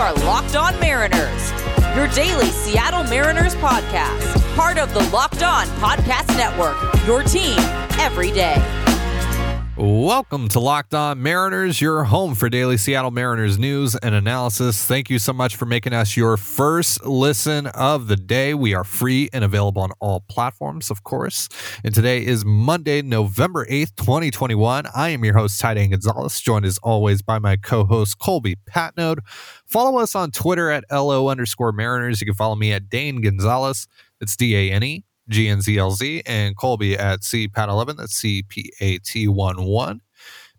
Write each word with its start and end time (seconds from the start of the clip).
are 0.00 0.14
Locked 0.24 0.56
On 0.56 0.80
Mariners, 0.80 1.52
your 1.94 2.08
daily 2.08 2.46
Seattle 2.46 3.04
Mariners 3.04 3.54
podcast, 3.56 4.56
part 4.56 4.78
of 4.78 4.94
the 4.94 5.06
Locked 5.10 5.42
On 5.42 5.66
Podcast 5.76 6.34
Network, 6.38 6.74
your 7.06 7.22
team 7.22 7.58
every 7.98 8.32
day. 8.32 8.79
Welcome 9.82 10.48
to 10.48 10.60
Locked 10.60 10.92
On 10.92 11.22
Mariners, 11.22 11.80
your 11.80 12.04
home 12.04 12.34
for 12.34 12.50
daily 12.50 12.76
Seattle 12.76 13.10
Mariners 13.10 13.58
news 13.58 13.94
and 13.94 14.14
analysis. 14.14 14.84
Thank 14.84 15.08
you 15.08 15.18
so 15.18 15.32
much 15.32 15.56
for 15.56 15.64
making 15.64 15.94
us 15.94 16.18
your 16.18 16.36
first 16.36 17.06
listen 17.06 17.66
of 17.68 18.06
the 18.06 18.16
day. 18.16 18.52
We 18.52 18.74
are 18.74 18.84
free 18.84 19.30
and 19.32 19.42
available 19.42 19.80
on 19.80 19.92
all 19.98 20.20
platforms, 20.28 20.90
of 20.90 21.02
course. 21.02 21.48
And 21.82 21.94
today 21.94 22.22
is 22.22 22.44
Monday, 22.44 23.00
November 23.00 23.64
8th, 23.64 23.96
2021. 23.96 24.84
I 24.94 25.08
am 25.08 25.24
your 25.24 25.32
host, 25.32 25.58
Ty 25.58 25.72
Dane 25.72 25.92
Gonzalez, 25.92 26.38
joined 26.42 26.66
as 26.66 26.76
always 26.82 27.22
by 27.22 27.38
my 27.38 27.56
co 27.56 27.86
host, 27.86 28.18
Colby 28.18 28.56
Patnode. 28.68 29.20
Follow 29.64 29.98
us 29.98 30.14
on 30.14 30.30
Twitter 30.30 30.70
at 30.70 30.84
LO 30.92 31.28
underscore 31.28 31.72
Mariners. 31.72 32.20
You 32.20 32.26
can 32.26 32.34
follow 32.34 32.54
me 32.54 32.70
at 32.74 32.90
Dane 32.90 33.22
Gonzalez. 33.22 33.88
It's 34.20 34.36
D 34.36 34.54
A 34.54 34.72
N 34.74 34.82
E 34.82 35.04
GNZLZ, 35.30 36.22
and 36.26 36.56
Colby 36.56 36.98
at 36.98 37.20
CPAT11. 37.20 37.96
That's 37.96 38.20
CPAT11. 38.22 40.00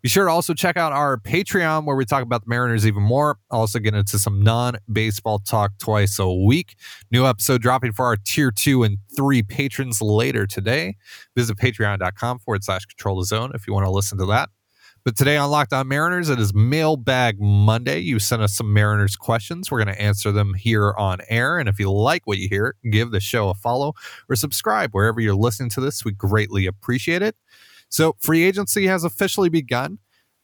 Be 0.02 0.10
sure 0.10 0.26
to 0.26 0.32
also 0.32 0.56
check 0.56 0.78
out 0.78 0.94
our 0.94 1.18
Patreon 1.18 1.86
where 1.86 1.96
we 1.96 2.06
talk 2.06 2.24
about 2.24 2.44
the 2.44 2.50
Mariners 2.50 2.88
even 2.88 3.04
more. 3.04 3.38
Also 3.52 3.78
get 3.78 3.94
into 3.94 4.18
some 4.18 4.42
non-baseball 4.42 5.40
talk 5.40 5.74
twice 5.78 6.18
a 6.18 6.32
week. 6.32 6.76
New 7.12 7.28
episode 7.28 7.62
dropping 7.62 7.92
for 7.92 8.06
our 8.06 8.18
tier 8.18 8.50
two 8.50 8.82
and 8.82 8.98
three 9.16 9.44
patrons 9.44 10.02
later 10.02 10.48
today. 10.48 10.96
Visit 11.36 11.58
patreon.com 11.58 12.40
forward 12.40 12.64
slash 12.64 12.86
control 12.86 13.20
the 13.20 13.26
zone 13.26 13.52
if 13.54 13.68
you 13.68 13.74
want 13.74 13.86
to 13.86 13.92
listen 13.92 14.18
to 14.18 14.26
that. 14.26 14.50
But 15.04 15.18
today 15.18 15.36
on 15.36 15.50
Locked 15.50 15.74
On 15.74 15.88
Mariners, 15.88 16.30
it 16.30 16.40
is 16.40 16.54
Mailbag 16.54 17.42
Monday. 17.42 17.98
You 17.98 18.20
sent 18.20 18.44
us 18.44 18.54
some 18.54 18.72
Mariners 18.72 19.16
questions. 19.16 19.72
We're 19.72 19.84
going 19.84 19.96
to 19.96 20.00
answer 20.00 20.32
them 20.32 20.54
here 20.54 20.94
on 20.96 21.22
air. 21.28 21.58
And 21.58 21.68
if 21.68 21.80
you 21.80 21.92
like 21.92 22.28
what 22.28 22.38
you 22.38 22.48
hear, 22.48 22.76
give 22.92 23.10
the 23.10 23.20
show 23.20 23.50
a 23.50 23.56
follow 23.56 23.94
or 24.30 24.36
subscribe 24.36 24.92
wherever 24.92 25.20
you're 25.20 25.34
listening 25.34 25.72
to 25.72 25.82
this. 25.82 26.06
We 26.06 26.12
greatly 26.12 26.68
appreciate 26.68 27.24
it. 27.24 27.36
So, 27.90 28.16
free 28.20 28.44
agency 28.44 28.86
has 28.88 29.04
officially 29.04 29.50
begun. 29.50 29.98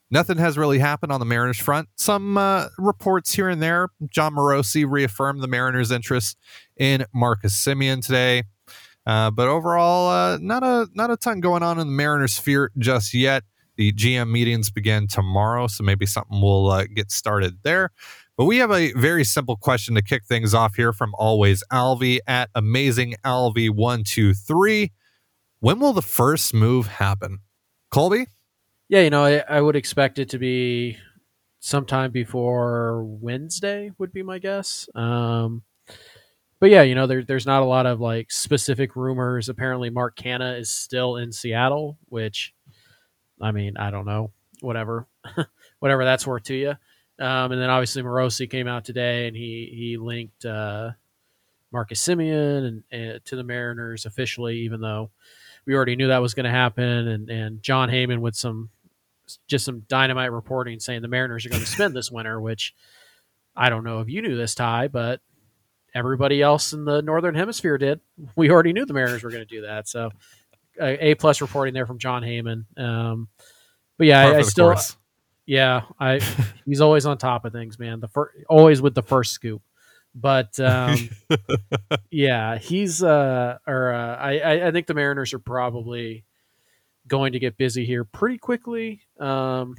Nothing 0.09 0.38
has 0.38 0.58
really 0.58 0.80
happened 0.80 1.11
on 1.11 1.19
the 1.19 1.25
Mariners 1.25 1.59
front. 1.59 1.89
Some 1.95 2.38
uh, 2.38 2.69
reports 2.80 3.33
here 3.35 3.50
and 3.50 3.61
there. 3.61 3.89
Jon 4.09 4.33
Morosi 4.33 4.89
reaffirmed 4.89 5.44
the 5.44 5.47
Mariners' 5.47 5.91
interest 5.91 6.35
in 6.75 7.05
Marcus 7.13 7.53
Semien 7.53 8.03
today. 8.03 8.44
Uh, 9.05 9.30
but 9.30 9.47
overall, 9.47 10.09
uh, 10.09 10.38
not 10.41 10.63
a 10.63 10.88
not 10.94 11.11
a 11.11 11.17
ton 11.17 11.41
going 11.41 11.61
on 11.61 11.80
in 11.80 11.85
the 11.85 11.94
Mariners 11.94 12.33
sphere 12.33 12.72
just 12.78 13.13
yet. 13.13 13.44
The 13.78 13.94
GM 13.94 14.30
meetings 14.30 14.70
begin 14.70 15.08
tomorrow, 15.08 15.67
so 15.67 15.83
maybe 15.83 16.06
something 16.06 16.42
will 16.42 16.70
uh, 16.72 16.86
get 16.86 17.11
started 17.11 17.59
there. 17.64 17.92
But 18.36 18.45
we 18.45 18.58
have 18.58 18.72
a 18.72 18.92
very 18.94 19.23
simple 19.23 19.56
question 19.56 19.95
to 19.95 20.02
kick 20.02 20.25
things 20.25 20.53
off 20.53 20.75
here 20.75 20.94
from 20.94 21.14
Always 21.16 21.64
Alvy 21.72 22.19
at 22.28 22.50
Amazing 22.53 23.16
Alvy123. 23.23 24.92
When 25.59 25.80
will 25.80 25.94
the 25.94 26.02
first 26.02 26.53
move 26.53 26.88
happen? 26.88 27.39
Colby? 27.89 28.28
Yeah, 28.89 29.02
you 29.02 29.09
know, 29.09 29.23
I, 29.23 29.44
I 29.50 29.61
would 29.61 29.75
expect 29.75 30.19
it 30.19 30.30
to 30.30 30.38
be 30.38 30.97
sometime 31.59 32.12
before 32.12 33.03
Wednesday, 33.03 33.91
would 33.97 34.14
be 34.14 34.23
my 34.23 34.39
guess. 34.39 34.88
Um, 34.95 35.64
but 36.59 36.69
yeah, 36.69 36.81
you 36.81 36.95
know, 36.95 37.08
there, 37.08 37.23
there's 37.23 37.45
not 37.45 37.62
a 37.62 37.66
lot 37.66 37.86
of 37.86 38.00
like 38.00 38.31
specific 38.31 38.95
rumors. 38.95 39.50
Apparently, 39.50 39.89
Mark 39.89 40.16
Canha 40.16 40.59
is 40.59 40.72
still 40.72 41.17
in 41.17 41.31
Seattle, 41.31 41.97
which 42.06 42.53
I 43.41 43.52
mean, 43.52 43.77
I 43.77 43.91
don't 43.91 44.05
know, 44.05 44.31
whatever, 44.61 45.07
whatever 45.80 46.05
that's 46.05 46.25
worth 46.25 46.43
to 46.43 46.55
you. 46.55 46.75
Um, 47.19 47.52
and 47.52 47.61
then 47.61 47.69
obviously 47.69 48.03
Morosi 48.03 48.49
came 48.49 48.67
out 48.67 48.85
today 48.85 49.27
and 49.27 49.35
he 49.35 49.71
he 49.73 49.97
linked 49.97 50.45
uh, 50.45 50.91
Marcus 51.71 52.05
Semien 52.05 52.67
and, 52.67 52.83
and, 52.91 53.25
to 53.25 53.35
the 53.35 53.44
Mariners 53.44 54.05
officially, 54.05 54.59
even 54.59 54.81
though 54.81 55.09
we 55.66 55.73
already 55.73 55.95
knew 55.95 56.07
that 56.09 56.22
was 56.22 56.35
going 56.35 56.44
to 56.44 56.51
happen. 56.51 57.07
And 57.07 57.29
and 57.29 57.63
Jon 57.63 57.89
Heyman 57.89 58.19
with 58.19 58.35
some 58.35 58.69
just 59.47 59.66
some 59.66 59.81
dynamite 59.88 60.31
reporting 60.31 60.79
saying 60.79 61.01
the 61.01 61.07
Mariners 61.07 61.45
are 61.45 61.50
going 61.50 61.62
to 61.62 61.67
spend 61.67 61.95
this 61.95 62.12
winter, 62.12 62.39
which 62.39 62.75
I 63.56 63.69
don't 63.69 63.83
know 63.83 64.01
if 64.01 64.09
you 64.09 64.22
knew 64.22 64.38
this, 64.38 64.53
Ty, 64.53 64.89
but 64.89 65.19
everybody 65.95 66.41
else 66.41 66.73
in 66.73 66.85
the 66.85 67.01
northern 67.01 67.33
hemisphere 67.33 67.79
did. 67.79 68.00
We 68.35 68.51
already 68.51 68.73
knew 68.73 68.85
the 68.85 68.94
Mariners 68.94 69.23
were 69.23 69.31
going 69.31 69.45
to 69.45 69.56
do 69.56 69.62
that, 69.62 69.88
so 69.88 70.12
a 70.79 71.15
plus 71.15 71.41
reporting 71.41 71.73
there 71.73 71.85
from 71.85 71.99
Jon 71.99 72.23
Heyman. 72.23 72.65
Um, 72.79 73.27
but 73.97 74.07
yeah, 74.07 74.27
I, 74.27 74.38
I 74.38 74.41
still, 74.43 74.67
course. 74.67 74.95
yeah, 75.45 75.83
I 75.99 76.19
he's 76.65 76.81
always 76.81 77.05
on 77.05 77.17
top 77.17 77.45
of 77.45 77.53
things, 77.53 77.79
man. 77.79 77.99
The 77.99 78.07
first, 78.07 78.38
always 78.49 78.81
with 78.81 78.95
the 78.95 79.03
first 79.03 79.31
scoop. 79.31 79.61
But 80.13 80.59
um, 80.59 81.09
yeah, 82.11 82.57
he's 82.57 83.03
uh, 83.03 83.57
or 83.67 83.93
uh, 83.93 84.15
I 84.15 84.67
I 84.67 84.71
think 84.71 84.88
the 84.88 84.93
Mariners 84.93 85.33
are 85.33 85.39
probably 85.39 86.23
going 87.07 87.33
to 87.33 87.39
get 87.39 87.57
busy 87.57 87.85
here 87.85 88.03
pretty 88.03 88.38
quickly. 88.38 89.01
Um, 89.19 89.75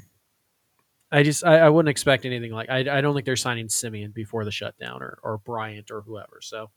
I 1.10 1.22
just 1.22 1.44
I, 1.44 1.58
I, 1.58 1.68
wouldn't 1.68 1.90
expect 1.90 2.24
anything 2.24 2.52
like 2.52 2.68
I, 2.68 2.98
I 2.98 3.00
don't 3.00 3.14
think 3.14 3.26
they're 3.26 3.36
signing 3.36 3.68
Semien 3.68 4.12
before 4.12 4.44
the 4.44 4.50
shutdown 4.50 5.02
or 5.02 5.18
or 5.22 5.38
Bryant 5.38 5.90
or 5.90 6.02
whoever. 6.02 6.38
So 6.40 6.70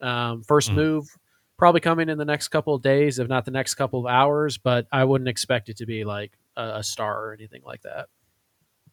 um, 0.00 0.42
first 0.42 0.70
mm. 0.70 0.76
move 0.76 1.08
probably 1.56 1.80
coming 1.80 2.08
in 2.08 2.18
the 2.18 2.24
next 2.24 2.48
couple 2.48 2.74
of 2.74 2.82
days, 2.82 3.18
if 3.18 3.28
not 3.28 3.44
the 3.44 3.50
next 3.50 3.74
couple 3.74 4.00
of 4.00 4.06
hours. 4.06 4.58
But 4.58 4.86
I 4.92 5.04
wouldn't 5.04 5.28
expect 5.28 5.68
it 5.68 5.76
to 5.78 5.86
be 5.86 6.04
like 6.04 6.32
a, 6.56 6.76
a 6.76 6.82
star 6.82 7.26
or 7.26 7.32
anything 7.32 7.62
like 7.64 7.82
that. 7.82 8.08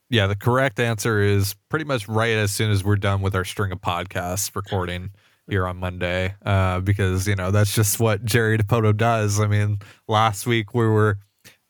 Yeah, 0.10 0.28
the 0.28 0.36
correct 0.36 0.80
answer 0.80 1.22
is 1.22 1.56
pretty 1.70 1.86
much 1.86 2.08
right 2.08 2.36
as 2.36 2.52
soon 2.52 2.70
as 2.70 2.84
we're 2.84 2.98
done 2.98 3.22
with 3.22 3.34
our 3.34 3.46
string 3.46 3.72
of 3.72 3.80
podcasts 3.80 4.54
recording 4.54 5.12
here 5.48 5.66
on 5.66 5.78
Monday, 5.78 6.36
uh, 6.46 6.82
because 6.82 7.28
you 7.28 7.36
know 7.36 7.50
that's 7.52 7.74
just 7.74 8.00
what 8.00 8.26
Jerry 8.26 8.58
Dipoto 8.58 8.96
does. 8.96 9.40
I 9.40 9.48
mean, 9.48 9.80
last 10.08 10.46
week 10.46 10.74
we 10.74 10.86
were 10.86 11.18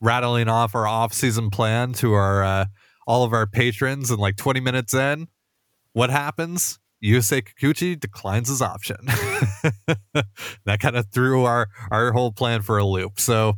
rattling 0.00 0.48
off 0.48 0.74
our 0.74 0.88
off-season 0.88 1.50
plan 1.50 1.92
to 1.94 2.14
our 2.14 2.42
uh, 2.42 2.64
all 3.06 3.24
of 3.24 3.32
our 3.32 3.46
patrons, 3.46 4.10
and 4.10 4.18
like 4.18 4.36
20 4.36 4.60
minutes 4.60 4.92
in, 4.92 5.28
what 5.92 6.10
happens? 6.10 6.78
Yusei 7.02 7.42
Kikuchi 7.42 7.98
declines 7.98 8.48
his 8.48 8.62
option. 8.62 8.96
that 10.64 10.78
kind 10.80 10.96
of 10.96 11.06
threw 11.12 11.44
our 11.44 11.68
our 11.90 12.12
whole 12.12 12.32
plan 12.32 12.62
for 12.62 12.78
a 12.78 12.84
loop. 12.84 13.18
So 13.18 13.54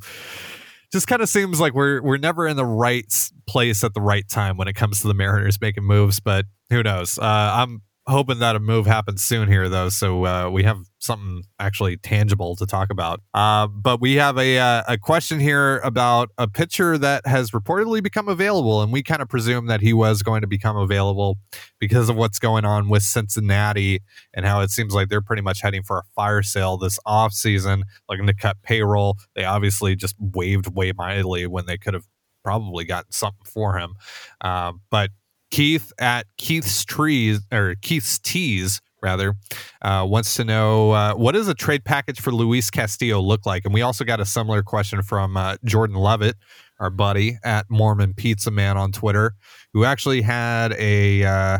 just 0.93 1.07
kind 1.07 1.21
of 1.21 1.29
seems 1.29 1.61
like 1.61 1.75
we're 1.75 2.01
we're 2.03 2.17
never 2.17 2.47
in 2.47 2.57
the 2.57 2.65
right 2.65 3.13
place 3.47 3.85
at 3.85 3.95
the 3.95 4.01
right 4.01 4.29
time 4.29 4.57
when 4.57 4.69
it 4.69 4.75
comes 4.75 5.01
to 5.01 5.09
the 5.09 5.15
Mariners 5.15 5.61
making 5.61 5.85
moves, 5.85 6.21
but 6.21 6.47
who 6.71 6.83
knows? 6.83 7.19
Uh, 7.19 7.25
I'm 7.25 7.83
hoping 8.07 8.39
that 8.39 8.57
a 8.57 8.61
move 8.61 8.87
happens 8.87 9.23
soon 9.23 9.49
here, 9.49 9.69
though, 9.69 9.89
so 9.89 10.25
uh, 10.25 10.51
we 10.51 10.63
have 10.65 10.79
something 11.05 11.45
actually 11.59 11.97
tangible 11.99 12.57
to 12.57 12.67
talk 12.67 12.91
about. 12.91 13.21
Uh, 13.35 13.67
but 13.67 14.01
we 14.01 14.15
have 14.15 14.39
a 14.39 14.59
uh, 14.59 14.83
a 14.89 14.99
question 14.99 15.39
here 15.39 15.79
about 15.79 16.31
a 16.39 16.49
pitcher 16.49 16.97
that 16.99 17.27
has 17.27 17.51
reportedly 17.51 18.03
become 18.03 18.29
available, 18.29 18.83
and 18.83 18.93
we 18.93 19.03
kind 19.03 19.23
of 19.23 19.29
presume 19.29 19.67
that 19.67 19.81
he 19.81 19.93
was 19.93 20.23
going 20.23 20.41
to 20.41 20.47
become 20.47 20.77
available 20.77 21.39
because 21.79 22.09
of 22.09 22.17
what's 22.17 22.39
going 22.39 22.65
on 22.65 22.89
with 22.89 23.03
Cincinnati 23.03 24.01
and 24.33 24.47
how 24.47 24.61
it 24.61 24.71
seems 24.71 24.95
like 24.95 25.09
they're 25.09 25.21
pretty 25.21 25.43
much 25.43 25.61
heading 25.61 25.83
for 25.83 25.99
a 25.99 26.05
fire 26.15 26.43
sale 26.43 26.77
this 26.77 26.99
offseason, 27.07 27.83
looking 28.09 28.27
to 28.27 28.35
cut 28.35 28.57
payroll. 28.63 29.19
They 29.35 29.45
obviously 29.45 29.97
just 29.97 30.17
waived 30.19 30.75
Wade 30.75 30.97
Miley 30.97 31.47
when 31.47 31.67
they 31.67 31.79
could 31.79 31.95
have 31.95 32.07
probably 32.43 32.85
gotten 32.85 33.13
something 33.13 33.45
for 33.45 33.79
him. 33.79 33.95
Uh, 34.41 34.73
but 34.91 35.11
Keith 35.51 35.93
at 35.99 36.27
Keith's 36.37 36.85
Trees 36.85 37.41
or 37.53 37.77
Keith's 37.81 38.19
Tees 38.19 38.81
rather 39.05 39.35
uh, 39.83 40.05
wants 40.09 40.35
to 40.35 40.45
know 40.45 40.91
uh, 40.93 41.15
what 41.15 41.33
does 41.33 41.47
a 41.47 41.55
trade 41.55 41.85
package 41.85 42.21
for 42.21 42.33
Luis 42.33 42.71
Castillo 42.71 43.21
look 43.21 43.47
like? 43.47 43.65
And 43.65 43.75
we 43.75 43.83
also 43.83 44.05
got 44.05 44.19
a 44.19 44.25
similar 44.25 44.63
question 44.63 45.03
from 45.03 45.37
uh, 45.37 45.57
Jordan 45.65 45.97
Lovett, 45.97 46.37
our 46.81 46.91
buddy 46.91 47.39
at 47.45 47.67
Mormon 47.69 48.15
Pizza 48.15 48.51
Man 48.51 48.77
on 48.77 48.91
Twitter, 48.91 49.35
who 49.75 49.85
actually 49.85 50.23
had 50.23 50.73
a 50.73 51.23
uh, 51.23 51.59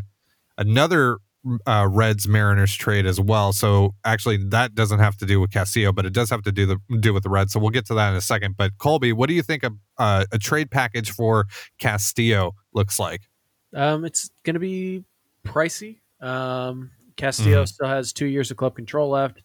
another 0.59 1.19
uh, 1.67 1.87
Reds 1.91 2.27
Mariners 2.27 2.75
trade 2.75 3.05
as 3.05 3.21
well. 3.21 3.53
So 3.53 3.95
actually, 4.05 4.39
that 4.49 4.75
doesn't 4.75 4.99
have 4.99 5.17
to 5.19 5.27
do 5.27 5.41
with 5.41 5.53
Castillo, 5.53 5.93
but 5.93 6.07
it 6.07 6.15
does 6.15 6.31
have 6.31 6.43
to 6.43 6.53
do 6.53 6.67
the 6.67 6.79
do 7.01 7.13
with 7.13 7.23
the 7.23 7.31
Reds. 7.31 7.53
So 7.53 7.61
we'll 7.61 7.71
get 7.71 7.87
to 7.87 7.95
that 7.95 8.11
in 8.11 8.17
a 8.17 8.23
second. 8.23 8.57
But 8.57 8.79
Colby, 8.79 9.13
what 9.13 9.29
do 9.29 9.35
you 9.35 9.43
think 9.43 9.63
a, 9.63 9.71
uh, 9.99 10.25
a 10.33 10.39
trade 10.39 10.71
package 10.71 11.11
for 11.11 11.47
Castillo 11.79 12.55
looks 12.73 12.99
like? 12.99 13.23
Um, 13.75 14.05
it's 14.05 14.31
going 14.45 14.55
to 14.55 14.61
be 14.61 15.05
pricey. 15.45 15.99
Um, 16.21 16.91
Castillo 17.17 17.63
mm-hmm. 17.63 17.67
still 17.67 17.89
has 17.89 18.13
two 18.13 18.27
years 18.27 18.51
of 18.51 18.57
club 18.57 18.77
control 18.77 19.11
left. 19.11 19.43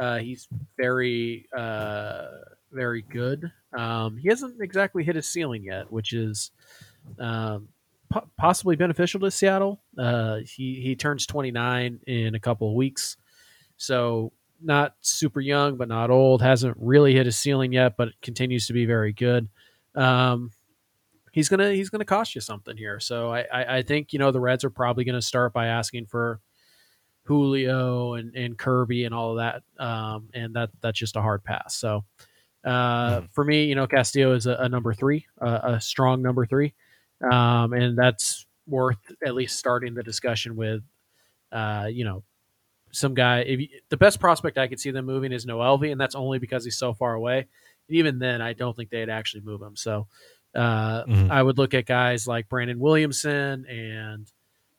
Uh, 0.00 0.18
he's 0.18 0.48
very, 0.78 1.48
uh, 1.56 2.26
very 2.72 3.02
good. 3.02 3.50
Um, 3.76 4.16
he 4.16 4.28
hasn't 4.28 4.60
exactly 4.60 5.04
hit 5.04 5.16
his 5.16 5.28
ceiling 5.28 5.64
yet, 5.64 5.92
which 5.92 6.12
is 6.12 6.50
um, 7.18 7.68
po- 8.10 8.28
possibly 8.38 8.76
beneficial 8.76 9.20
to 9.20 9.30
Seattle. 9.30 9.82
Uh, 9.98 10.38
he 10.38 10.80
he 10.82 10.96
turns 10.96 11.26
29 11.26 12.00
in 12.06 12.34
a 12.34 12.40
couple 12.40 12.68
of 12.68 12.74
weeks, 12.74 13.16
so 13.76 14.32
not 14.62 14.94
super 15.00 15.40
young, 15.40 15.76
but 15.76 15.88
not 15.88 16.10
old. 16.10 16.42
Hasn't 16.42 16.76
really 16.78 17.14
hit 17.14 17.26
his 17.26 17.36
ceiling 17.36 17.72
yet, 17.72 17.96
but 17.96 18.08
continues 18.22 18.66
to 18.66 18.72
be 18.72 18.86
very 18.86 19.12
good. 19.12 19.48
Um, 19.94 20.50
he's 21.32 21.48
gonna 21.48 21.72
he's 21.72 21.90
gonna 21.90 22.04
cost 22.04 22.34
you 22.34 22.40
something 22.40 22.76
here. 22.76 23.00
So 23.00 23.32
I 23.32 23.46
I, 23.52 23.76
I 23.78 23.82
think 23.82 24.12
you 24.12 24.18
know 24.18 24.30
the 24.30 24.40
Reds 24.40 24.64
are 24.64 24.70
probably 24.70 25.04
gonna 25.04 25.22
start 25.22 25.52
by 25.52 25.66
asking 25.66 26.06
for 26.06 26.40
Julio 27.24 28.14
and, 28.14 28.34
and 28.34 28.58
Kirby 28.58 29.04
and 29.04 29.14
all 29.14 29.32
of 29.32 29.36
that, 29.36 29.62
um, 29.82 30.28
and 30.34 30.54
that 30.54 30.70
that's 30.80 30.98
just 30.98 31.16
a 31.16 31.22
hard 31.22 31.44
pass. 31.44 31.76
So 31.76 32.04
uh, 32.64 33.20
mm. 33.20 33.32
for 33.32 33.44
me, 33.44 33.64
you 33.64 33.74
know, 33.74 33.86
Castillo 33.86 34.34
is 34.34 34.46
a, 34.46 34.54
a 34.54 34.68
number 34.68 34.94
three, 34.94 35.26
uh, 35.40 35.60
a 35.62 35.80
strong 35.80 36.22
number 36.22 36.46
three, 36.46 36.74
um, 37.30 37.72
and 37.72 37.96
that's 37.96 38.46
worth 38.66 38.98
at 39.24 39.34
least 39.34 39.58
starting 39.58 39.94
the 39.94 40.02
discussion 40.02 40.56
with. 40.56 40.82
Uh, 41.50 41.86
you 41.90 42.04
know, 42.04 42.22
some 42.92 43.14
guy. 43.14 43.40
If 43.40 43.60
you, 43.60 43.68
the 43.88 43.96
best 43.96 44.20
prospect 44.20 44.58
I 44.58 44.68
could 44.68 44.80
see 44.80 44.90
them 44.90 45.06
moving 45.06 45.32
is 45.32 45.44
Noelvi, 45.44 45.92
and 45.92 46.00
that's 46.00 46.14
only 46.14 46.38
because 46.38 46.64
he's 46.64 46.78
so 46.78 46.94
far 46.94 47.14
away. 47.14 47.48
Even 47.88 48.18
then, 48.18 48.40
I 48.40 48.52
don't 48.52 48.74
think 48.74 48.90
they'd 48.90 49.10
actually 49.10 49.42
move 49.42 49.60
him. 49.60 49.76
So 49.76 50.06
uh, 50.54 51.04
mm-hmm. 51.04 51.30
I 51.30 51.42
would 51.42 51.58
look 51.58 51.74
at 51.74 51.86
guys 51.86 52.26
like 52.26 52.48
Brandon 52.48 52.78
Williamson 52.78 53.66
and 53.66 54.30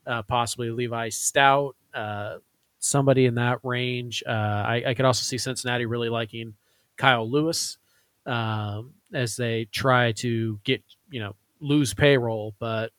uh, 0.07 0.24
possibly 0.24 0.69
Levi 0.72 1.10
Stoudt, 1.10 1.74
uh, 1.94 2.38
somebody 2.80 3.25
in 3.25 3.36
that 3.36 3.60
range. 3.63 4.24
Uh, 4.28 4.31
I, 4.31 4.84
I, 4.88 4.94
could 4.94 5.06
also 5.06 5.24
see 5.24 5.38
Cincinnati 5.38 5.86
really 5.86 6.10
liking 6.10 6.54
Kyle 6.98 7.30
Lewis 7.30 7.78
um, 8.25 8.94
as 9.13 9.36
they 9.36 9.66
try 9.66 10.12
to 10.13 10.60
get 10.63 10.84
you 11.10 11.19
know 11.19 11.36
lose 11.60 11.94
payroll, 11.94 12.56
but 12.60 12.92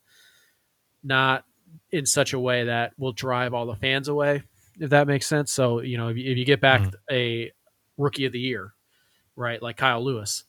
not 1.02 1.44
in 1.92 2.06
such 2.06 2.32
a 2.32 2.38
way 2.38 2.64
that 2.64 2.92
will 2.98 3.12
drive 3.12 3.54
all 3.54 3.66
the 3.66 3.76
fans 3.76 4.08
away, 4.08 4.42
if 4.80 4.90
that 4.90 5.06
makes 5.06 5.26
sense. 5.26 5.52
So 5.52 5.80
you 5.80 5.98
know 5.98 6.08
if 6.08 6.16
you, 6.16 6.32
if 6.32 6.38
you 6.38 6.44
get 6.44 6.60
back 6.60 6.80
mm-hmm. 6.80 7.14
a 7.14 7.52
rookie 7.96 8.26
of 8.26 8.32
the 8.32 8.40
year, 8.40 8.72
right, 9.36 9.62
like 9.62 9.76
Kyle 9.76 10.02
Lewis, 10.02 10.44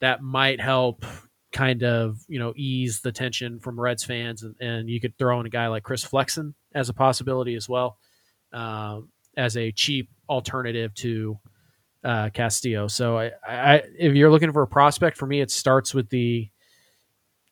that 0.00 0.22
might 0.22 0.60
help 0.60 1.04
kind 1.52 1.82
of 1.82 2.18
you 2.28 2.38
know 2.38 2.52
ease 2.56 3.00
the 3.00 3.12
tension 3.12 3.58
from 3.58 3.80
Reds 3.80 4.04
fans, 4.04 4.42
and, 4.42 4.54
and 4.60 4.90
you 4.90 5.00
could 5.00 5.16
throw 5.18 5.40
in 5.40 5.46
a 5.46 5.50
guy 5.50 5.68
like 5.68 5.82
Chris 5.82 6.04
Flexen 6.04 6.54
as 6.74 6.88
a 6.88 6.94
possibility 6.94 7.54
as 7.54 7.68
well, 7.68 7.98
uh, 8.52 9.00
as 9.36 9.56
a 9.56 9.72
cheap 9.72 10.08
alternative 10.28 10.94
to 10.94 11.38
uh, 12.04 12.30
Castillo. 12.30 12.88
So 12.88 13.18
I, 13.18 13.32
I, 13.46 13.82
if 13.98 14.14
you're 14.14 14.30
looking 14.30 14.52
for 14.52 14.62
a 14.62 14.66
prospect 14.66 15.16
for 15.16 15.26
me, 15.26 15.40
it 15.40 15.50
starts 15.50 15.94
with 15.94 16.08
the, 16.10 16.48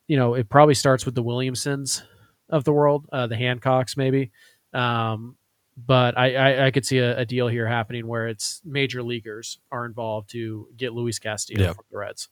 you 0.07 0.17
know, 0.17 0.35
it 0.35 0.49
probably 0.49 0.75
starts 0.75 1.05
with 1.05 1.15
the 1.15 1.23
Williamsons 1.23 2.03
of 2.49 2.65
the 2.65 2.73
world, 2.73 3.07
uh, 3.13 3.27
the 3.27 3.35
Hancocks 3.35 3.97
maybe. 3.97 4.31
Um, 4.73 5.37
but 5.77 6.19
I, 6.19 6.35
I, 6.35 6.67
I, 6.67 6.71
could 6.71 6.85
see 6.85 6.99
a, 6.99 7.19
a, 7.21 7.25
deal 7.25 7.47
here 7.47 7.67
happening 7.67 8.07
where 8.07 8.27
it's 8.27 8.61
major 8.65 9.03
leaguers 9.03 9.61
are 9.71 9.87
involved 9.87 10.31
to 10.31 10.69
get 10.77 10.93
Luis 10.93 11.19
Castillo 11.19 11.63
yeah. 11.63 11.73
from 11.73 11.85
the 11.91 11.99
Reds. 11.99 12.29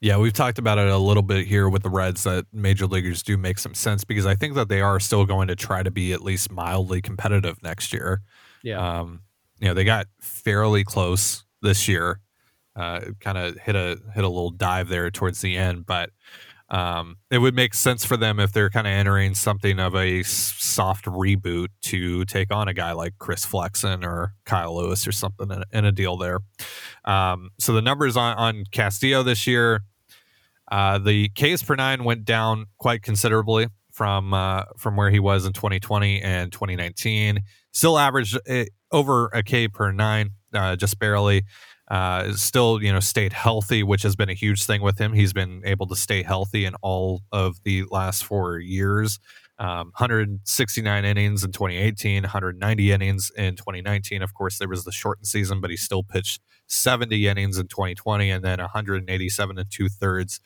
Yeah, 0.00 0.18
we've 0.18 0.32
talked 0.32 0.58
about 0.58 0.78
it 0.78 0.88
a 0.88 0.98
little 0.98 1.22
bit 1.22 1.46
here 1.46 1.68
with 1.68 1.82
the 1.82 1.88
Reds 1.88 2.24
that 2.24 2.46
major 2.52 2.86
leaguers 2.86 3.22
do 3.22 3.38
make 3.38 3.58
some 3.58 3.74
sense 3.74 4.04
because 4.04 4.26
I 4.26 4.34
think 4.34 4.54
that 4.54 4.68
they 4.68 4.82
are 4.82 5.00
still 5.00 5.24
going 5.24 5.48
to 5.48 5.56
try 5.56 5.82
to 5.82 5.90
be 5.90 6.12
at 6.12 6.20
least 6.22 6.50
mildly 6.50 7.00
competitive 7.00 7.62
next 7.62 7.92
year. 7.94 8.20
Yeah. 8.62 9.00
Um, 9.00 9.22
you 9.58 9.68
know, 9.68 9.74
they 9.74 9.84
got 9.84 10.06
fairly 10.20 10.84
close 10.84 11.44
this 11.62 11.88
year. 11.88 12.20
Uh, 12.74 13.00
kind 13.20 13.38
of 13.38 13.56
hit 13.56 13.74
a 13.74 13.98
hit 14.14 14.22
a 14.22 14.28
little 14.28 14.50
dive 14.50 14.88
there 14.88 15.10
towards 15.10 15.40
the 15.40 15.56
end, 15.56 15.86
but 15.86 16.10
um, 16.68 17.16
it 17.30 17.38
would 17.38 17.54
make 17.54 17.74
sense 17.74 18.04
for 18.04 18.16
them 18.16 18.40
if 18.40 18.52
they're 18.52 18.70
kind 18.70 18.86
of 18.86 18.92
entering 18.92 19.34
something 19.34 19.78
of 19.78 19.94
a 19.94 20.22
soft 20.24 21.04
reboot 21.04 21.68
to 21.82 22.24
take 22.24 22.52
on 22.52 22.66
a 22.66 22.74
guy 22.74 22.92
like 22.92 23.14
Chris 23.18 23.46
Flexen 23.46 24.04
or 24.04 24.34
Kyle 24.44 24.76
Lewis 24.76 25.06
or 25.06 25.12
something 25.12 25.50
in, 25.50 25.62
in 25.72 25.84
a 25.84 25.92
deal 25.92 26.16
there. 26.16 26.40
Um, 27.04 27.50
so 27.58 27.72
the 27.72 27.82
numbers 27.82 28.16
on, 28.16 28.36
on 28.36 28.64
Castillo 28.72 29.22
this 29.22 29.46
year, 29.46 29.82
uh, 30.70 30.98
the 30.98 31.28
Ks 31.28 31.62
per 31.62 31.76
nine 31.76 32.02
went 32.02 32.24
down 32.24 32.66
quite 32.78 33.02
considerably 33.02 33.68
from 33.92 34.34
uh, 34.34 34.64
from 34.76 34.96
where 34.96 35.10
he 35.10 35.20
was 35.20 35.46
in 35.46 35.52
2020 35.52 36.20
and 36.20 36.50
2019. 36.50 37.42
Still 37.72 37.98
averaged 37.98 38.38
uh, 38.48 38.64
over 38.90 39.28
a 39.32 39.44
K 39.44 39.68
per 39.68 39.92
nine, 39.92 40.32
uh, 40.52 40.74
just 40.74 40.98
barely. 40.98 41.44
Uh, 41.88 42.32
still, 42.32 42.82
you 42.82 42.92
know, 42.92 43.00
stayed 43.00 43.32
healthy, 43.32 43.82
which 43.82 44.02
has 44.02 44.16
been 44.16 44.28
a 44.28 44.34
huge 44.34 44.64
thing 44.64 44.82
with 44.82 44.98
him. 44.98 45.12
He's 45.12 45.32
been 45.32 45.62
able 45.64 45.86
to 45.86 45.96
stay 45.96 46.22
healthy 46.22 46.64
in 46.64 46.74
all 46.82 47.22
of 47.30 47.62
the 47.62 47.84
last 47.90 48.24
four 48.24 48.58
years. 48.58 49.20
Um, 49.58 49.92
169 49.96 51.04
innings 51.04 51.44
in 51.44 51.52
2018, 51.52 52.24
190 52.24 52.92
innings 52.92 53.30
in 53.36 53.56
2019. 53.56 54.22
Of 54.22 54.34
course, 54.34 54.58
there 54.58 54.68
was 54.68 54.84
the 54.84 54.92
shortened 54.92 55.26
season, 55.26 55.60
but 55.60 55.70
he 55.70 55.76
still 55.76 56.02
pitched 56.02 56.42
70 56.66 57.26
innings 57.26 57.56
in 57.56 57.68
2020 57.68 58.30
and 58.30 58.44
then 58.44 58.58
187 58.58 59.58
and 59.58 59.70
two 59.70 59.88
thirds 59.88 60.40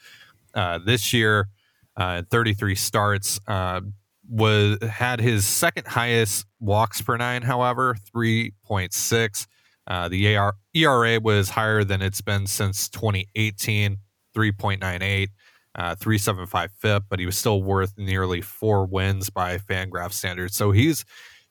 uh, 0.54 0.78
this 0.78 1.12
year. 1.12 1.48
Uh, 1.96 2.22
33 2.31 2.75
starts. 2.75 3.40
Uh, 3.48 3.81
was 4.28 4.78
had 4.88 5.20
his 5.20 5.44
second 5.44 5.88
highest 5.88 6.46
walks 6.60 7.02
per 7.02 7.16
nine, 7.16 7.42
however, 7.42 7.96
3.6. 8.14 9.46
Uh, 9.90 10.08
the 10.08 10.37
AR, 10.37 10.54
ERA 10.72 11.19
was 11.19 11.50
higher 11.50 11.82
than 11.82 12.00
it's 12.00 12.20
been 12.20 12.46
since 12.46 12.88
2018, 12.88 13.98
3.98, 14.37 15.28
uh, 15.75 15.96
375 15.96 16.70
FIP, 16.78 17.02
but 17.08 17.19
he 17.19 17.26
was 17.26 17.37
still 17.37 17.60
worth 17.60 17.94
nearly 17.98 18.40
four 18.40 18.87
wins 18.87 19.31
by 19.31 19.58
Fangraph 19.58 20.12
standards. 20.12 20.54
So 20.54 20.70
he's 20.70 21.04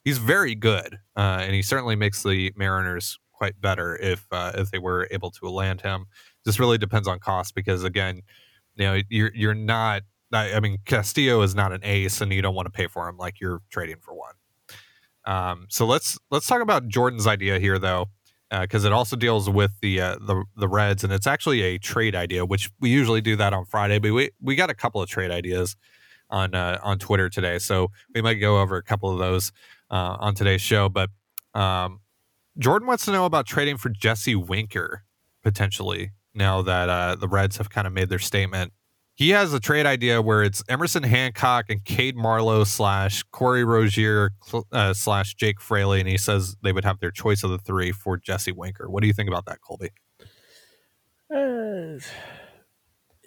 he's 0.06 0.20
very 0.20 0.56
good, 0.56 1.00
uh, 1.18 1.42
and 1.42 1.54
he 1.54 1.62
certainly 1.62 1.98
makes 1.98 2.24
the 2.24 2.54
Mariners 2.56 3.20
quite 3.34 3.60
better 3.60 3.98
if 3.98 4.26
uh, 4.32 4.54
if 4.56 4.72
they 4.72 4.80
were 4.80 5.10
able 5.12 5.32
to 5.32 5.50
land 5.50 5.82
him. 5.82 6.06
This 6.46 6.62
really 6.62 6.78
depends 6.78 7.10
on 7.10 7.20
cost 7.20 7.54
because 7.54 7.84
again, 7.84 8.22
you 8.76 8.86
know, 8.86 9.02
you're 9.10 9.32
you're 9.36 9.54
not 9.54 10.04
I, 10.32 10.54
I 10.54 10.60
mean, 10.62 10.78
Castillo 10.86 11.42
is 11.42 11.56
not 11.56 11.74
an 11.74 11.82
ace, 11.84 12.22
and 12.22 12.32
you 12.32 12.42
don't 12.42 12.56
want 12.56 12.68
to 12.68 12.72
pay 12.72 12.88
for 12.88 13.10
him 13.10 13.18
like 13.18 13.42
you're 13.42 13.62
trading 13.70 13.98
for 14.00 14.14
one. 14.14 14.34
Um, 15.26 15.66
so 15.70 15.86
let's 15.86 16.18
let's 16.32 16.48
talk 16.48 16.62
about 16.62 16.88
Jordan's 16.88 17.28
idea 17.28 17.60
here, 17.60 17.80
though, 17.80 18.08
because 18.50 18.86
uh, 18.86 18.88
it 18.88 18.94
also 18.94 19.16
deals 19.16 19.50
with 19.50 19.80
the 19.82 20.02
uh, 20.02 20.16
the 20.20 20.44
the 20.56 20.68
Reds, 20.68 21.04
and 21.04 21.14
it's 21.14 21.28
actually 21.28 21.62
a 21.62 21.78
trade 21.78 22.16
idea, 22.16 22.46
which 22.46 22.70
we 22.80 22.90
usually 22.90 23.22
do 23.22 23.36
that 23.36 23.54
on 23.54 23.66
Friday, 23.66 24.00
but 24.00 24.12
we 24.12 24.32
we 24.42 24.56
got 24.56 24.70
a 24.70 24.74
couple 24.74 25.02
of 25.02 25.10
trade 25.10 25.32
ideas 25.32 25.76
on 26.30 26.54
uh, 26.56 26.80
on 26.84 26.98
Twitter 27.00 27.30
today, 27.30 27.60
so 27.60 27.92
we 28.14 28.22
might 28.22 28.36
go 28.36 28.60
over 28.60 28.78
a 28.78 28.84
couple 28.84 29.12
of 29.12 29.20
those 29.20 29.52
uh, 29.92 30.18
on 30.20 30.36
today's 30.36 30.62
show. 30.62 30.90
But 30.90 31.10
um, 31.54 32.02
Jordan 32.58 32.88
wants 32.88 33.06
to 33.06 33.12
know 33.12 33.26
about 33.26 33.46
trading 33.46 33.78
for 33.78 33.90
Jesse 33.90 34.36
Winker 34.36 35.04
potentially 35.44 36.12
now 36.34 36.62
that 36.62 36.90
uh, 36.90 37.16
the 37.16 37.28
Reds 37.28 37.58
have 37.58 37.70
kind 37.70 37.88
of 37.88 37.94
made 37.94 38.10
their 38.10 38.20
statement 38.20 38.74
he 39.20 39.32
has 39.32 39.54
a 39.54 39.60
trade 39.60 39.86
idea 39.86 40.22
where 40.22 40.44
it's 40.44 40.64
Emerson 40.70 41.04
Hancock 41.04 41.66
and 41.68 41.84
Cade 41.84 42.16
Marlowe 42.16 42.64
slash 42.64 43.22
Corey 43.32 43.66
Rosier 43.66 44.32
uh, 44.72 44.94
slash 44.94 45.36
Jake 45.36 45.60
Fraley, 45.60 46.00
and 46.00 46.08
he 46.08 46.18
says 46.18 46.56
they 46.64 46.72
would 46.72 46.86
have 46.86 47.02
their 47.02 47.12
choice 47.12 47.44
of 47.44 47.50
the 47.52 47.58
three 47.58 47.92
for 47.92 48.16
Jesse 48.16 48.54
Winker. 48.54 48.90
What 48.90 49.02
do 49.02 49.08
you 49.08 49.14
think 49.14 49.28
about 49.28 49.46
that, 49.48 49.60
Colby? 49.60 49.90
Uh, 51.30 52.00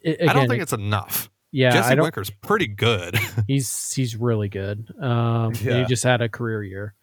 it, 0.03 0.15
again, 0.15 0.29
I 0.31 0.33
don't 0.33 0.49
think 0.49 0.63
it's 0.63 0.73
enough. 0.73 1.29
Yeah, 1.51 1.73
Jesse 1.73 2.01
Winker's 2.01 2.31
pretty 2.31 2.69
good. 2.69 3.19
he's 3.47 3.93
he's 3.93 4.17
really 4.17 4.49
good. 4.49 4.89
Um, 4.99 5.53
yeah. 5.61 5.81
He 5.81 5.85
just 5.85 6.05
had 6.05 6.23
a 6.23 6.29
career 6.31 6.63
year. 6.63 6.95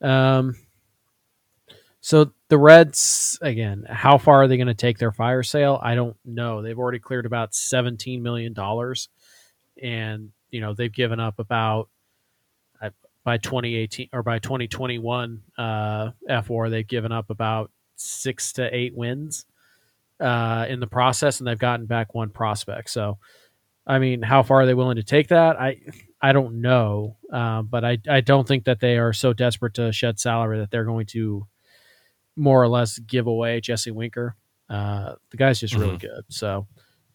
Um, 0.00 0.54
so 2.06 2.30
the 2.46 2.56
Reds, 2.56 3.36
again, 3.42 3.84
how 3.88 4.16
far 4.16 4.42
are 4.44 4.46
they 4.46 4.56
going 4.56 4.68
to 4.68 4.74
take 4.74 4.96
their 4.96 5.10
fire 5.10 5.42
sale? 5.42 5.80
I 5.82 5.96
don't 5.96 6.16
know. 6.24 6.62
They've 6.62 6.78
already 6.78 7.00
cleared 7.00 7.26
about 7.26 7.50
$17 7.50 8.22
million. 8.22 8.54
And, 9.82 10.30
you 10.52 10.60
know, 10.60 10.72
they've 10.72 10.92
given 10.92 11.18
up 11.18 11.40
about, 11.40 11.88
by 13.24 13.38
2018 13.38 14.10
or 14.12 14.22
by 14.22 14.38
2021 14.38 15.42
uh, 15.58 16.10
F4, 16.30 16.70
they've 16.70 16.86
given 16.86 17.10
up 17.10 17.30
about 17.30 17.72
six 17.96 18.52
to 18.52 18.72
eight 18.72 18.94
wins 18.94 19.44
uh, 20.20 20.64
in 20.68 20.78
the 20.78 20.86
process, 20.86 21.40
and 21.40 21.48
they've 21.48 21.58
gotten 21.58 21.86
back 21.86 22.14
one 22.14 22.30
prospect. 22.30 22.88
So, 22.88 23.18
I 23.84 23.98
mean, 23.98 24.22
how 24.22 24.44
far 24.44 24.60
are 24.60 24.66
they 24.66 24.74
willing 24.74 24.94
to 24.98 25.02
take 25.02 25.26
that? 25.30 25.60
I 25.60 25.80
I 26.22 26.32
don't 26.32 26.60
know, 26.60 27.16
uh, 27.32 27.62
but 27.62 27.84
I 27.84 27.98
I 28.08 28.20
don't 28.20 28.46
think 28.46 28.66
that 28.66 28.78
they 28.78 28.96
are 28.96 29.12
so 29.12 29.32
desperate 29.32 29.74
to 29.74 29.90
shed 29.90 30.20
salary 30.20 30.60
that 30.60 30.70
they're 30.70 30.84
going 30.84 31.06
to 31.06 31.48
more 32.36 32.62
or 32.62 32.68
less 32.68 32.98
give 32.98 33.26
away 33.26 33.60
Jesse 33.60 33.90
Winker. 33.90 34.36
Uh, 34.68 35.14
the 35.30 35.36
guy's 35.36 35.60
just 35.60 35.74
really 35.74 35.96
mm-hmm. 35.96 36.06
good. 36.06 36.24
So 36.28 36.66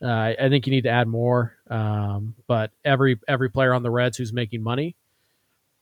uh, 0.02 0.34
I 0.40 0.50
think 0.50 0.66
you 0.66 0.72
need 0.72 0.84
to 0.84 0.90
add 0.90 1.08
more. 1.08 1.56
Um, 1.70 2.36
but 2.48 2.72
every 2.84 3.20
every 3.28 3.50
player 3.50 3.74
on 3.74 3.84
the 3.84 3.92
Reds 3.92 4.18
who's 4.18 4.34
making 4.34 4.64
money, 4.64 4.96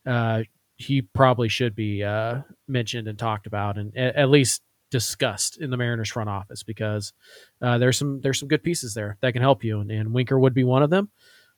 uh, 0.05 0.43
he 0.77 1.01
probably 1.01 1.49
should 1.49 1.75
be 1.75 2.03
uh, 2.03 2.41
mentioned 2.67 3.07
and 3.07 3.17
talked 3.17 3.47
about, 3.47 3.77
and 3.77 3.95
at 3.95 4.29
least 4.29 4.61
discussed 4.91 5.57
in 5.57 5.69
the 5.69 5.77
Mariners 5.77 6.09
front 6.09 6.29
office 6.29 6.63
because 6.63 7.13
uh, 7.61 7.77
there's 7.77 7.97
some 7.97 8.21
there's 8.21 8.39
some 8.39 8.49
good 8.49 8.63
pieces 8.63 8.93
there 8.93 9.17
that 9.21 9.33
can 9.33 9.41
help 9.41 9.63
you, 9.63 9.79
and, 9.79 9.91
and 9.91 10.13
Winker 10.13 10.39
would 10.39 10.53
be 10.53 10.63
one 10.63 10.83
of 10.83 10.89
them. 10.89 11.09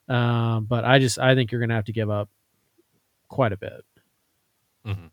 Um, 0.08 0.64
but 0.64 0.84
I 0.84 0.98
just 0.98 1.18
I 1.18 1.34
think 1.34 1.50
you're 1.50 1.60
going 1.60 1.70
to 1.70 1.76
have 1.76 1.86
to 1.86 1.92
give 1.92 2.10
up 2.10 2.28
quite 3.28 3.52
a 3.52 3.56
bit. 3.56 3.84
Mm-hmm. 4.86 5.06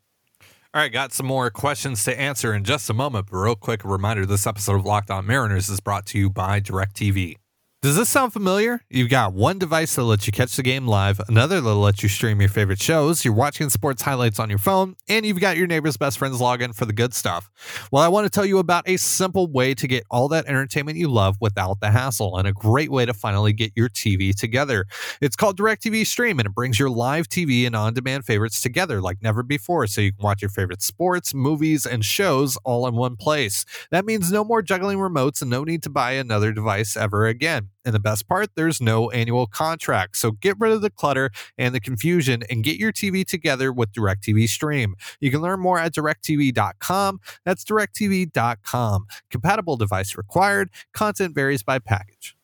All 0.72 0.80
right, 0.80 0.92
got 0.92 1.14
some 1.14 1.26
more 1.26 1.50
questions 1.50 2.04
to 2.04 2.20
answer 2.20 2.54
in 2.54 2.64
just 2.64 2.92
a 2.92 2.94
moment. 2.94 3.30
But 3.32 3.38
real 3.38 3.56
quick, 3.56 3.84
a 3.84 3.88
reminder 3.88 4.24
this 4.28 4.46
episode 4.46 4.76
of 4.76 4.86
Locked 4.86 5.10
On 5.10 5.26
Mariners 5.26 5.68
is 5.68 5.80
brought 5.80 6.06
to 6.08 6.20
you 6.20 6.30
by 6.30 6.62
DirecTV. 6.62 7.38
Does 7.82 7.96
this 7.96 8.10
sound 8.10 8.34
familiar? 8.34 8.82
You've 8.90 9.10
got 9.10 9.32
one 9.32 9.58
device 9.58 9.96
that 9.96 10.04
lets 10.04 10.28
you 10.28 10.34
catch 10.34 10.58
the 10.58 10.64
game 10.64 10.86
live, 10.86 11.22
another 11.30 11.62
that 11.62 11.74
lets 11.76 12.04
you 12.04 12.10
stream 12.10 12.42
your 12.42 12.50
favorite 12.50 12.82
shows, 12.82 13.24
you're 13.24 13.34
watching 13.34 13.70
sports 13.70 14.02
highlights 14.02 14.38
on 14.38 14.50
your 14.50 14.60
phone, 14.60 14.98
and 15.08 15.26
you've 15.26 15.40
got 15.40 15.56
your 15.56 15.66
neighbor's 15.66 15.96
best 15.96 16.18
friend's 16.18 16.42
login 16.42 16.76
for 16.76 16.84
the 16.84 16.92
good 16.92 17.14
stuff. 17.14 17.50
Well, 17.90 18.04
I 18.04 18.10
want 18.10 18.26
to 18.26 18.30
tell 18.30 18.46
you 18.46 18.58
about 18.58 18.84
a 18.86 18.98
simple 18.98 19.48
way 19.48 19.74
to 19.76 19.88
get 19.88 20.04
all 20.12 20.28
that 20.28 20.46
entertainment 20.48 20.98
you 20.98 21.08
love 21.08 21.38
without 21.40 21.80
the 21.80 21.90
hassle, 21.90 22.36
and 22.36 22.50
a 22.50 22.52
great 22.52 22.92
way 22.92 23.06
to 23.06 23.14
finally 23.14 23.54
get 23.54 23.72
your 23.78 23.88
TV 23.88 24.36
together. 24.36 24.86
It's 25.22 25.38
called 25.38 25.58
DirecTV 25.58 26.06
Stream, 26.06 26.38
and 26.40 26.48
it 26.48 26.54
brings 26.54 26.80
your 26.80 26.90
live 26.90 27.30
TV 27.30 27.66
and 27.66 27.78
on 27.78 27.94
demand 27.94 28.26
favorites 28.26 28.60
together 28.62 29.00
like 29.00 29.24
never 29.24 29.42
before, 29.42 29.88
so 29.88 30.02
you 30.02 30.12
can 30.12 30.22
watch 30.22 30.42
your 30.42 30.50
favorite 30.52 30.82
sports, 30.82 31.34
movies, 31.34 31.86
and 31.86 32.04
shows 32.04 32.58
all 32.66 32.88
in 32.88 32.96
one 32.96 33.16
place. 33.16 33.64
That 33.90 34.06
means 34.06 34.34
no 34.34 34.44
more 34.44 34.62
juggling 34.62 34.98
remotes 34.98 35.42
and 35.42 35.50
no 35.50 35.64
need 35.64 35.82
to 35.84 35.90
buy 35.90 36.12
another 36.12 36.52
device 36.52 36.98
ever 36.98 37.26
again. 37.26 37.70
And 37.90 37.96
the 37.96 38.00
best 38.00 38.28
part, 38.28 38.52
there's 38.54 38.80
no 38.80 39.10
annual 39.10 39.48
contract. 39.48 40.16
So 40.16 40.30
get 40.30 40.56
rid 40.60 40.72
of 40.72 40.84
the 40.84 40.92
clutter 40.92 41.32
and 41.58 41.74
the 41.74 41.80
confusion 41.80 42.44
and 42.48 42.64
get 42.64 42.78
your 42.78 42.92
TV 42.92 43.26
together 43.26 43.74
with 43.74 43.92
DirecTV 43.94 44.48
Stream. 44.48 44.94
You 45.20 45.32
can 45.32 45.42
learn 45.42 45.60
more 45.60 45.80
at 45.80 45.92
directv.com. 45.92 47.20
That's 47.46 47.64
directv.com. 47.64 49.08
Compatible 49.32 49.76
device 49.76 50.16
required. 50.16 50.70
Content 50.94 51.34
varies 51.34 51.64
by 51.64 51.80
package. 51.80 52.36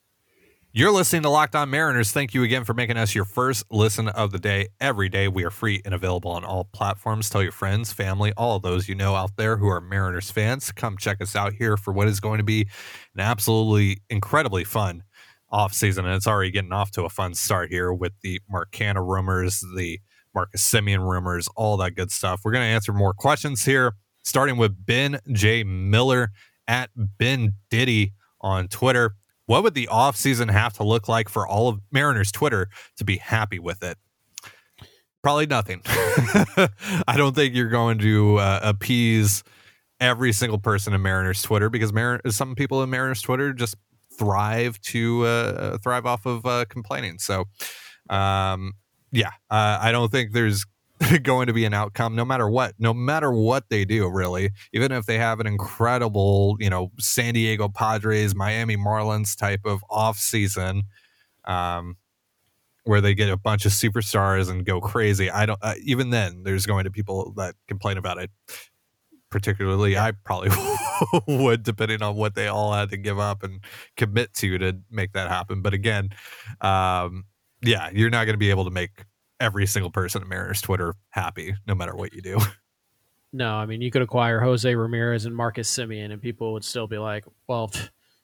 You're 0.78 0.92
listening 0.92 1.22
to 1.22 1.30
Locked 1.30 1.56
On 1.56 1.70
Mariners. 1.70 2.12
Thank 2.12 2.34
you 2.34 2.44
again 2.44 2.66
for 2.66 2.74
making 2.74 2.98
us 2.98 3.14
your 3.14 3.24
first 3.24 3.64
listen 3.72 4.10
of 4.10 4.32
the 4.32 4.40
day. 4.40 4.68
Every 4.82 5.08
day, 5.08 5.30
we 5.30 5.46
are 5.46 5.50
free 5.50 5.82
and 5.86 5.94
available 5.94 6.32
on 6.32 6.44
all 6.44 6.66
platforms. 6.66 7.30
Tell 7.30 7.42
your 7.42 7.54
friends, 7.54 7.94
family, 7.94 8.34
all 8.36 8.60
those 8.60 8.90
you 8.90 8.96
know 8.96 9.16
out 9.16 9.38
there 9.38 9.56
who 9.56 9.68
are 9.68 9.80
Mariners 9.80 10.32
fans, 10.32 10.74
come 10.74 10.98
check 10.98 11.22
us 11.22 11.34
out 11.34 11.54
here 11.54 11.78
for 11.78 11.94
what 11.94 12.10
is 12.10 12.20
going 12.20 12.40
to 12.40 12.44
be 12.44 12.68
an 13.14 13.22
absolutely 13.22 14.02
incredibly 14.10 14.66
fun 14.66 15.04
off 15.56 15.74
season, 15.74 16.06
and 16.06 16.14
it's 16.14 16.28
already 16.28 16.52
getting 16.52 16.74
off 16.74 16.92
to 16.92 17.06
a 17.06 17.10
fun 17.10 17.34
start 17.34 17.72
here 17.72 17.94
with 17.94 18.12
the 18.22 18.42
Mark 18.50 18.74
Canha 18.74 19.02
rumors, 19.02 19.64
the 19.78 20.02
Marcus 20.34 20.70
Semien 20.70 21.00
rumors, 21.10 21.48
all 21.56 21.78
that 21.78 21.92
good 21.92 22.12
stuff. 22.12 22.42
We're 22.44 22.52
going 22.52 22.66
to 22.66 22.74
answer 22.74 22.92
more 22.92 23.14
questions 23.14 23.64
here, 23.64 23.94
starting 24.22 24.58
with 24.58 24.86
Ben 24.86 25.18
J. 25.32 25.64
Miller 25.64 26.32
at 26.68 26.90
Ben 26.96 27.54
Diddy 27.70 28.12
on 28.42 28.68
Twitter. 28.68 29.16
What 29.46 29.64
would 29.64 29.76
the 29.76 29.88
off 29.88 30.18
season 30.18 30.50
have 30.50 30.74
to 30.74 30.84
look 30.84 31.08
like 31.08 31.30
for 31.30 31.48
all 31.48 31.70
of 31.70 31.80
Mariners 31.90 32.34
Twitter 32.34 32.68
to 32.98 33.06
be 33.06 33.16
happy 33.16 33.58
with 33.58 33.82
it? 33.82 33.98
Probably 35.24 35.46
nothing. 35.46 35.82
I 37.08 37.16
don't 37.16 37.34
think 37.34 37.56
you're 37.56 37.70
going 37.70 38.00
to 38.00 38.40
uh, 38.40 38.60
appease 38.62 39.42
every 40.02 40.34
single 40.34 40.60
person 40.60 40.94
in 40.94 41.02
Mariners 41.02 41.42
Twitter 41.42 41.70
because 41.70 41.94
Mar- 41.94 42.20
some 42.28 42.56
people 42.56 42.84
in 42.84 42.90
Mariners 42.90 43.22
Twitter 43.22 43.54
just 43.54 43.76
thrive 44.18 44.80
to 44.82 45.26
uh, 45.26 45.78
thrive 45.80 46.06
off 46.06 46.26
of 46.26 46.46
uh, 46.46 46.66
complaining. 46.70 47.20
So, 47.20 47.46
um, 48.10 48.74
yeah, 49.12 49.32
uh, 49.50 49.80
I 49.82 49.92
don't 49.92 50.12
think 50.12 50.34
there's 50.34 50.66
going 51.24 51.48
to 51.48 51.54
be 51.54 51.66
an 51.66 51.74
outcome 51.74 52.16
no 52.16 52.24
matter 52.24 52.50
what 52.50 52.74
no 52.80 52.94
matter 52.94 53.32
what 53.32 53.70
they 53.70 53.86
do 53.86 54.08
really. 54.10 54.52
Even 54.74 54.92
if 54.92 55.06
they 55.06 55.18
have 55.18 55.40
an 55.40 55.48
incredible 55.48 56.56
you 56.60 56.70
know 56.70 56.92
san 57.00 57.34
diego 57.34 57.68
padres 57.68 58.34
miami 58.34 58.78
marlins 58.78 59.38
type 59.38 59.62
of 59.66 59.84
off 59.90 60.18
season 60.18 60.84
um, 61.46 61.98
where 62.86 63.02
they 63.02 63.14
get 63.14 63.30
a 63.30 63.38
bunch 63.38 63.66
of 63.66 63.72
superstars 63.72 64.50
and 64.50 64.66
go 64.66 64.80
crazy 64.80 65.30
i 65.30 65.46
don't 65.46 65.60
uh, 65.62 65.74
even 65.84 66.12
then 66.12 66.44
there's 66.44 66.66
going 66.66 66.86
to 66.86 66.92
people 66.92 67.34
that 67.36 67.56
complain 67.68 67.98
about 67.98 68.18
it. 68.18 68.30
Particularly 69.30 69.98
I 69.98 70.12
probably 70.12 70.50
would, 71.28 71.64
depending 71.64 72.02
on 72.02 72.16
what 72.16 72.36
they 72.36 72.48
all 72.48 72.74
had 72.74 72.90
to 72.90 72.98
give 72.98 73.20
up 73.20 73.44
and 73.44 73.62
commit 73.98 74.34
to 74.36 74.58
to 74.58 74.78
make 74.90 75.14
that 75.14 75.30
happen. 75.30 75.62
But 75.62 75.74
again, 75.74 76.10
um, 76.62 77.26
yeah, 77.62 77.90
you're 77.94 78.10
not 78.10 78.26
going 78.26 78.34
to 78.34 78.40
be 78.40 78.50
able 78.50 78.66
to 78.66 78.72
make 78.72 79.06
every 79.40 79.66
single 79.66 79.92
person 79.92 80.22
at 80.22 80.28
Mariners 80.28 80.62
Twitter 80.62 80.96
happy, 81.10 81.56
no 81.68 81.76
matter 81.76 81.96
what 81.96 82.14
you 82.14 82.22
do. 82.22 82.40
No, 83.34 83.56
I 83.56 83.66
mean 83.66 83.82
you 83.82 83.92
could 83.92 84.02
acquire 84.02 84.40
Jose 84.40 84.74
Ramirez 84.74 85.26
and 85.26 85.36
Marcus 85.36 85.70
Semien, 85.70 86.14
and 86.14 86.22
people 86.22 86.54
would 86.54 86.64
still 86.64 86.88
be 86.88 86.98
like, 86.98 87.26
"Well, 87.48 87.70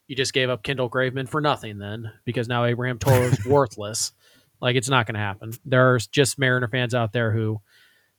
you 0.07 0.15
just 0.15 0.31
gave 0.31 0.49
up 0.49 0.63
Kendall 0.63 0.89
Graveman 0.89 1.27
for 1.27 1.41
nothing, 1.41 1.79
then, 1.79 2.09
because 2.23 2.47
now 2.47 2.63
Abraham 2.63 2.97
Toro 2.97 3.23
is 3.23 3.45
worthless." 3.45 4.13
Like 4.61 4.77
it's 4.77 4.89
not 4.89 5.07
going 5.07 5.15
to 5.15 5.19
happen. 5.19 5.51
There's 5.65 6.07
just 6.07 6.39
Mariner 6.39 6.67
fans 6.67 6.93
out 6.93 7.11
there 7.11 7.31
who, 7.31 7.59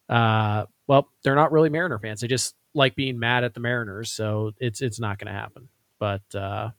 uh, 0.09 0.66
well, 0.87 1.09
they're 1.23 1.37
not 1.37 1.52
really 1.52 1.71
Mariner 1.71 1.99
fans. 1.99 2.21
They 2.21 2.26
just 2.26 2.56
like 2.75 2.95
being 2.95 3.19
mad 3.19 3.45
at 3.45 3.55
the 3.55 3.61
Mariners, 3.61 4.11
so 4.11 4.52
it's 4.59 4.81
it's 4.81 5.00
not 5.00 5.19
going 5.19 5.33
to 5.33 5.38
happen. 5.38 5.69
But 5.99 6.23
uh, 6.35 6.71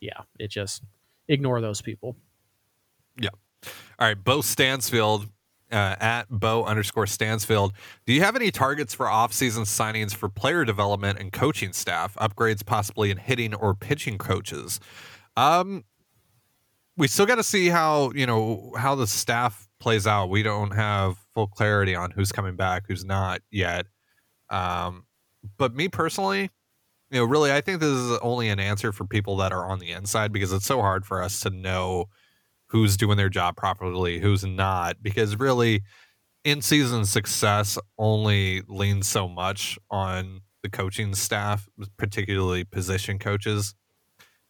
yeah, 0.00 0.22
it 0.38 0.50
just 0.50 0.82
ignore 1.28 1.60
those 1.60 1.80
people. 1.80 2.16
Yeah. 3.20 3.30
All 3.98 4.08
right, 4.08 4.22
Bo 4.22 4.40
Stansfield 4.40 5.26
uh, 5.70 5.96
at 6.00 6.24
Bo 6.28 6.64
underscore 6.64 7.06
Stansfield. 7.06 7.72
Do 8.06 8.12
you 8.12 8.22
have 8.22 8.36
any 8.36 8.50
targets 8.50 8.94
for 8.94 9.06
offseason 9.06 9.62
signings 9.62 10.14
for 10.14 10.28
player 10.28 10.64
development 10.64 11.18
and 11.18 11.32
coaching 11.32 11.72
staff, 11.72 12.14
upgrades 12.16 12.64
possibly 12.64 13.10
in 13.10 13.18
hitting 13.18 13.54
or 13.54 13.74
pitching 13.74 14.18
coaches? 14.18 14.80
Um, 15.36 15.84
we 16.96 17.08
still 17.08 17.26
got 17.26 17.36
to 17.36 17.42
see 17.42 17.68
how 17.68 18.12
you 18.14 18.26
know 18.26 18.72
how 18.76 18.94
the 18.94 19.06
staff 19.06 19.68
plays 19.78 20.06
out. 20.06 20.28
We 20.28 20.42
don't 20.42 20.72
have 20.72 21.16
full 21.34 21.46
clarity 21.46 21.94
on 21.94 22.10
who's 22.10 22.32
coming 22.32 22.56
back, 22.56 22.84
who's 22.88 23.04
not 23.04 23.40
yet. 23.50 23.86
Um, 24.50 25.04
but 25.56 25.74
me 25.74 25.88
personally, 25.88 26.50
you 27.10 27.18
know, 27.18 27.24
really, 27.24 27.52
I 27.52 27.60
think 27.60 27.80
this 27.80 27.90
is 27.90 28.18
only 28.22 28.48
an 28.48 28.60
answer 28.60 28.92
for 28.92 29.04
people 29.04 29.36
that 29.38 29.52
are 29.52 29.66
on 29.66 29.78
the 29.78 29.90
inside 29.90 30.32
because 30.32 30.52
it's 30.52 30.66
so 30.66 30.80
hard 30.80 31.04
for 31.04 31.22
us 31.22 31.40
to 31.40 31.50
know 31.50 32.06
who's 32.66 32.96
doing 32.96 33.16
their 33.16 33.28
job 33.28 33.56
properly, 33.56 34.20
who's 34.20 34.44
not, 34.44 35.02
because 35.02 35.36
really, 35.36 35.82
in 36.44 36.62
season 36.62 37.04
success 37.04 37.78
only 37.98 38.62
leans 38.68 39.06
so 39.08 39.28
much 39.28 39.78
on 39.90 40.40
the 40.62 40.70
coaching 40.70 41.14
staff, 41.14 41.68
particularly 41.96 42.64
position 42.64 43.18
coaches, 43.18 43.74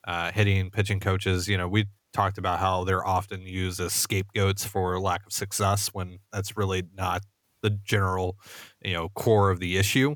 uh, 0.06 0.30
hitting, 0.32 0.70
pitching 0.70 1.00
coaches. 1.00 1.48
You 1.48 1.56
know, 1.56 1.68
we 1.68 1.86
talked 2.12 2.38
about 2.38 2.58
how 2.58 2.84
they're 2.84 3.06
often 3.06 3.42
used 3.42 3.80
as 3.80 3.92
scapegoats 3.92 4.64
for 4.64 4.98
lack 5.00 5.26
of 5.26 5.32
success 5.32 5.88
when 5.88 6.18
that's 6.32 6.56
really 6.56 6.82
not 6.94 7.22
the 7.62 7.70
general, 7.70 8.36
you 8.82 8.94
know, 8.94 9.08
core 9.10 9.50
of 9.50 9.60
the 9.60 9.76
issue. 9.76 10.14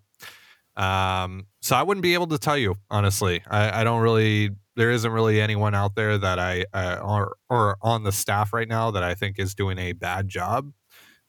Um, 0.76 1.46
so 1.60 1.76
I 1.76 1.82
wouldn't 1.82 2.02
be 2.02 2.14
able 2.14 2.26
to 2.28 2.38
tell 2.38 2.56
you 2.56 2.74
honestly. 2.90 3.42
I, 3.48 3.80
I 3.80 3.84
don't 3.84 4.00
really. 4.02 4.50
There 4.76 4.90
isn't 4.90 5.10
really 5.10 5.40
anyone 5.40 5.72
out 5.74 5.94
there 5.94 6.18
that 6.18 6.38
I 6.40 6.64
uh, 6.72 6.98
or 7.00 7.36
or 7.48 7.76
on 7.80 8.02
the 8.02 8.10
staff 8.10 8.52
right 8.52 8.68
now 8.68 8.90
that 8.90 9.04
I 9.04 9.14
think 9.14 9.38
is 9.38 9.54
doing 9.54 9.78
a 9.78 9.92
bad 9.92 10.28
job 10.28 10.72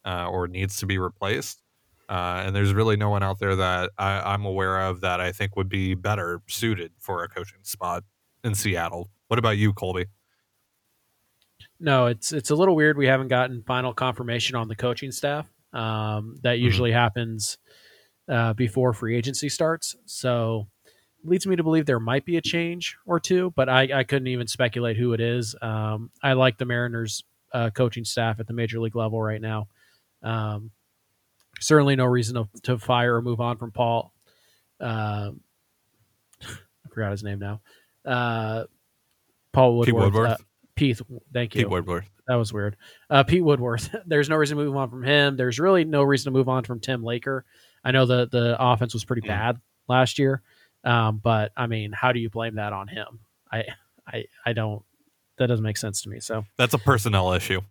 uh, 0.03 0.27
or 0.27 0.47
needs 0.47 0.77
to 0.77 0.85
be 0.85 0.97
replaced. 0.97 1.61
Uh, 2.07 2.43
and 2.45 2.55
there's 2.55 2.73
really 2.73 2.97
no 2.97 3.09
one 3.09 3.23
out 3.23 3.39
there 3.39 3.55
that 3.55 3.89
I, 3.97 4.33
I'm 4.33 4.45
aware 4.45 4.81
of 4.81 5.01
that 5.01 5.19
I 5.19 5.31
think 5.31 5.55
would 5.55 5.69
be 5.69 5.95
better 5.95 6.41
suited 6.47 6.91
for 6.99 7.23
a 7.23 7.27
coaching 7.27 7.59
spot 7.63 8.03
in 8.43 8.53
Seattle. 8.53 9.09
What 9.27 9.39
about 9.39 9.57
you, 9.57 9.73
Colby? 9.73 10.05
No, 11.79 12.05
it's 12.05 12.31
it's 12.31 12.51
a 12.51 12.55
little 12.55 12.75
weird. 12.75 12.97
We 12.97 13.07
haven't 13.07 13.27
gotten 13.27 13.63
final 13.63 13.93
confirmation 13.93 14.55
on 14.55 14.67
the 14.67 14.75
coaching 14.75 15.11
staff. 15.11 15.47
Um, 15.73 16.37
that 16.43 16.55
mm-hmm. 16.55 16.63
usually 16.63 16.91
mm-hmm. 16.91 16.99
happens 16.99 17.57
uh, 18.29 18.53
before 18.53 18.93
free 18.93 19.15
agency 19.15 19.49
starts. 19.49 19.95
So 20.05 20.67
leads 21.23 21.47
me 21.47 21.55
to 21.55 21.63
believe 21.63 21.85
there 21.85 21.99
might 21.99 22.25
be 22.25 22.37
a 22.37 22.41
change 22.41 22.97
or 23.05 23.19
two, 23.19 23.51
but 23.55 23.69
I, 23.69 23.99
I 23.99 24.03
couldn't 24.03 24.27
even 24.27 24.47
speculate 24.47 24.97
who 24.97 25.13
it 25.13 25.19
is. 25.19 25.55
Um, 25.61 26.11
I 26.21 26.33
like 26.33 26.57
the 26.57 26.65
Mariners 26.65 27.23
uh, 27.53 27.69
coaching 27.71 28.05
staff 28.05 28.39
at 28.39 28.47
the 28.47 28.53
major 28.53 28.79
league 28.79 28.95
level 28.95 29.21
right 29.21 29.41
now. 29.41 29.67
Um, 30.21 30.71
certainly 31.59 31.95
no 31.95 32.05
reason 32.05 32.35
to, 32.35 32.61
to, 32.63 32.77
fire 32.77 33.15
or 33.15 33.21
move 33.21 33.39
on 33.39 33.57
from 33.57 33.71
Paul. 33.71 34.13
Uh, 34.79 35.31
I 36.43 36.89
forgot 36.89 37.11
his 37.11 37.23
name 37.23 37.39
now. 37.39 37.61
Uh, 38.03 38.65
Paul 39.53 39.77
Woodworth. 39.77 39.85
Pete 39.85 40.13
Woodworth. 40.13 40.31
Uh, 40.31 40.37
Pete, 40.75 41.01
thank 41.33 41.55
you. 41.55 41.61
Pete 41.61 41.69
Woodworth. 41.69 42.09
That 42.27 42.35
was 42.35 42.51
weird. 42.51 42.75
Uh, 43.09 43.23
Pete 43.23 43.43
Woodworth. 43.43 43.95
There's 44.05 44.29
no 44.29 44.35
reason 44.35 44.57
to 44.57 44.63
move 44.63 44.75
on 44.75 44.89
from 44.89 45.03
him. 45.03 45.37
There's 45.37 45.59
really 45.59 45.85
no 45.85 46.03
reason 46.03 46.31
to 46.31 46.37
move 46.37 46.49
on 46.49 46.63
from 46.63 46.79
Tim 46.79 47.03
Laker. 47.03 47.45
I 47.85 47.91
know 47.91 48.05
the 48.05 48.27
the 48.27 48.57
offense 48.59 48.93
was 48.93 49.05
pretty 49.05 49.25
bad 49.25 49.61
last 49.87 50.17
year, 50.17 50.41
um, 50.83 51.21
but 51.23 51.51
I 51.55 51.67
mean, 51.67 51.91
how 51.91 52.11
do 52.11 52.19
you 52.19 52.29
blame 52.29 52.55
that 52.55 52.73
on 52.73 52.87
him? 52.87 53.19
I 53.51 53.65
I 54.07 54.25
I 54.45 54.53
don't. 54.53 54.83
That 55.37 55.47
doesn't 55.47 55.63
make 55.63 55.77
sense 55.77 56.01
to 56.01 56.09
me. 56.09 56.19
So 56.19 56.45
that's 56.57 56.73
a 56.73 56.79
personnel 56.79 57.31
issue. 57.33 57.61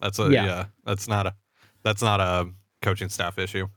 That's 0.00 0.18
a 0.18 0.30
yeah. 0.30 0.44
yeah 0.44 0.64
that's 0.84 1.06
not 1.06 1.26
a 1.26 1.34
that's 1.82 2.02
not 2.02 2.20
a 2.20 2.50
coaching 2.82 3.08
staff 3.08 3.38
issue. 3.38 3.68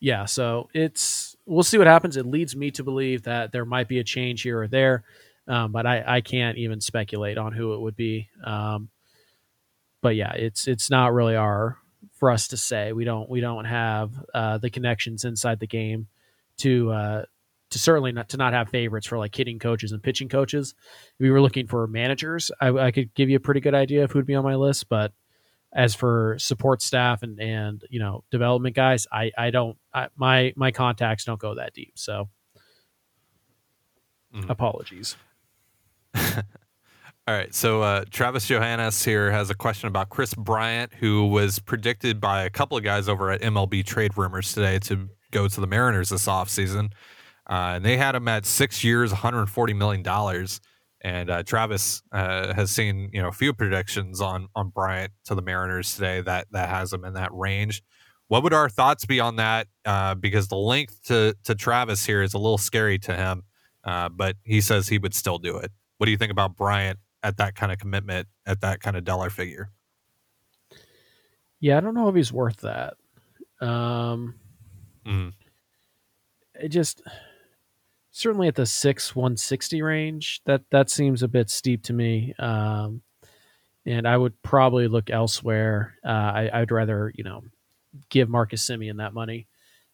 Yeah. 0.00 0.24
So 0.24 0.68
it's 0.72 1.36
we'll 1.46 1.62
see 1.62 1.78
what 1.78 1.86
happens. 1.86 2.16
It 2.16 2.26
leads 2.26 2.54
me 2.54 2.70
to 2.72 2.84
believe 2.84 3.24
that 3.24 3.52
there 3.52 3.64
might 3.64 3.88
be 3.88 3.98
a 3.98 4.04
change 4.04 4.42
here 4.42 4.62
or 4.62 4.68
there, 4.68 5.04
um, 5.48 5.72
but 5.72 5.86
I 5.86 6.04
I 6.06 6.20
can't 6.20 6.58
even 6.58 6.80
speculate 6.80 7.38
on 7.38 7.52
who 7.52 7.74
it 7.74 7.80
would 7.80 7.96
be. 7.96 8.28
Um, 8.44 8.88
but 10.00 10.14
yeah, 10.16 10.32
it's 10.34 10.68
it's 10.68 10.90
not 10.90 11.12
really 11.12 11.36
our 11.36 11.78
for 12.22 12.30
us 12.30 12.46
to 12.46 12.56
say. 12.56 12.92
We 12.92 13.02
don't 13.04 13.28
we 13.28 13.40
don't 13.40 13.64
have 13.64 14.12
uh, 14.32 14.56
the 14.58 14.70
connections 14.70 15.24
inside 15.24 15.58
the 15.58 15.66
game 15.66 16.06
to 16.58 16.92
uh, 16.92 17.24
to 17.70 17.78
certainly 17.80 18.12
not 18.12 18.28
to 18.28 18.36
not 18.36 18.52
have 18.52 18.68
favorites 18.68 19.08
for 19.08 19.18
like 19.18 19.34
hitting 19.34 19.58
coaches 19.58 19.90
and 19.90 20.00
pitching 20.00 20.28
coaches. 20.28 20.72
If 20.78 21.18
we 21.18 21.32
were 21.32 21.40
looking 21.40 21.66
for 21.66 21.84
managers, 21.88 22.52
I, 22.60 22.68
I 22.68 22.90
could 22.92 23.12
give 23.14 23.28
you 23.28 23.34
a 23.38 23.40
pretty 23.40 23.58
good 23.58 23.74
idea 23.74 24.04
of 24.04 24.12
who'd 24.12 24.24
be 24.24 24.36
on 24.36 24.44
my 24.44 24.54
list. 24.54 24.88
But 24.88 25.10
as 25.72 25.96
for 25.96 26.36
support 26.38 26.80
staff 26.80 27.24
and 27.24 27.40
and 27.40 27.82
you 27.90 27.98
know 27.98 28.22
development 28.30 28.76
guys, 28.76 29.08
I 29.10 29.32
I 29.36 29.50
don't 29.50 29.76
I, 29.92 30.06
my 30.14 30.52
my 30.54 30.70
contacts 30.70 31.24
don't 31.24 31.40
go 31.40 31.56
that 31.56 31.74
deep. 31.74 31.94
So 31.96 32.28
Mhm. 34.32 34.48
apologies. 34.48 35.16
All 37.28 37.34
right, 37.36 37.54
so 37.54 37.82
uh, 37.82 38.04
Travis 38.10 38.48
Johannes 38.48 39.04
here 39.04 39.30
has 39.30 39.48
a 39.48 39.54
question 39.54 39.86
about 39.86 40.08
Kris 40.08 40.34
Bryant, 40.34 40.92
who 40.94 41.28
was 41.28 41.60
predicted 41.60 42.20
by 42.20 42.42
a 42.42 42.50
couple 42.50 42.76
of 42.76 42.82
guys 42.82 43.08
over 43.08 43.30
at 43.30 43.40
MLB 43.42 43.86
Trade 43.86 44.18
Rumors 44.18 44.52
today 44.52 44.80
to 44.80 45.08
go 45.30 45.46
to 45.46 45.60
the 45.60 45.68
Mariners 45.68 46.08
this 46.08 46.26
offseason. 46.26 46.90
Uh, 47.48 47.74
and 47.76 47.84
they 47.84 47.96
had 47.96 48.16
him 48.16 48.26
at 48.26 48.44
six 48.44 48.82
years, 48.82 49.12
$140 49.12 49.76
million. 49.76 50.48
And 51.02 51.30
uh, 51.30 51.44
Travis 51.44 52.02
uh, 52.10 52.54
has 52.54 52.72
seen 52.72 53.08
you 53.12 53.22
know 53.22 53.28
a 53.28 53.32
few 53.32 53.52
predictions 53.52 54.20
on 54.20 54.48
on 54.56 54.70
Bryant 54.70 55.12
to 55.26 55.36
the 55.36 55.42
Mariners 55.42 55.94
today 55.94 56.22
that 56.22 56.48
that 56.50 56.68
has 56.68 56.92
him 56.92 57.04
in 57.04 57.14
that 57.14 57.32
range. 57.32 57.84
What 58.26 58.42
would 58.42 58.52
our 58.52 58.68
thoughts 58.68 59.04
be 59.04 59.20
on 59.20 59.36
that? 59.36 59.68
Uh, 59.84 60.16
because 60.16 60.48
the 60.48 60.56
length 60.56 61.00
to 61.04 61.36
to 61.44 61.54
Travis 61.54 62.04
here 62.04 62.22
is 62.22 62.34
a 62.34 62.38
little 62.38 62.58
scary 62.58 62.98
to 63.00 63.16
him, 63.16 63.42
uh, 63.84 64.08
but 64.08 64.36
he 64.42 64.60
says 64.60 64.88
he 64.88 64.98
would 64.98 65.14
still 65.14 65.38
do 65.38 65.56
it. 65.58 65.70
What 65.98 66.06
do 66.06 66.10
you 66.12 66.18
think 66.18 66.32
about 66.32 66.56
Bryant 66.56 66.98
at 67.22 67.36
that 67.38 67.54
kind 67.54 67.72
of 67.72 67.78
commitment 67.78 68.28
at 68.46 68.60
that 68.62 68.80
kind 68.80 68.96
of 68.96 69.04
dollar 69.04 69.30
figure? 69.30 69.70
Yeah, 71.60 71.76
I 71.76 71.80
don't 71.80 71.94
know 71.94 72.08
if 72.08 72.14
he's 72.16 72.32
worth 72.32 72.58
that. 72.62 72.94
Um, 73.60 74.34
Mm. 75.06 75.32
it 76.60 76.68
just 76.68 77.02
certainly 78.10 78.46
at 78.48 78.54
the 78.54 78.66
six 78.66 79.14
one 79.16 79.36
sixty 79.36 79.82
range. 79.82 80.40
That 80.44 80.62
that 80.70 80.90
seems 80.90 81.22
a 81.22 81.28
bit 81.28 81.50
steep 81.50 81.82
to 81.84 81.92
me. 81.92 82.34
Um, 82.38 83.02
and 83.84 84.06
I 84.06 84.16
would 84.16 84.40
probably 84.42 84.86
look 84.88 85.10
elsewhere. 85.10 85.94
Uh, 86.04 86.08
I, 86.08 86.50
I'd 86.52 86.70
rather 86.70 87.12
you 87.16 87.24
know 87.24 87.42
give 88.10 88.28
Marcus 88.28 88.64
Semien 88.68 88.98
that 88.98 89.12
money 89.14 89.46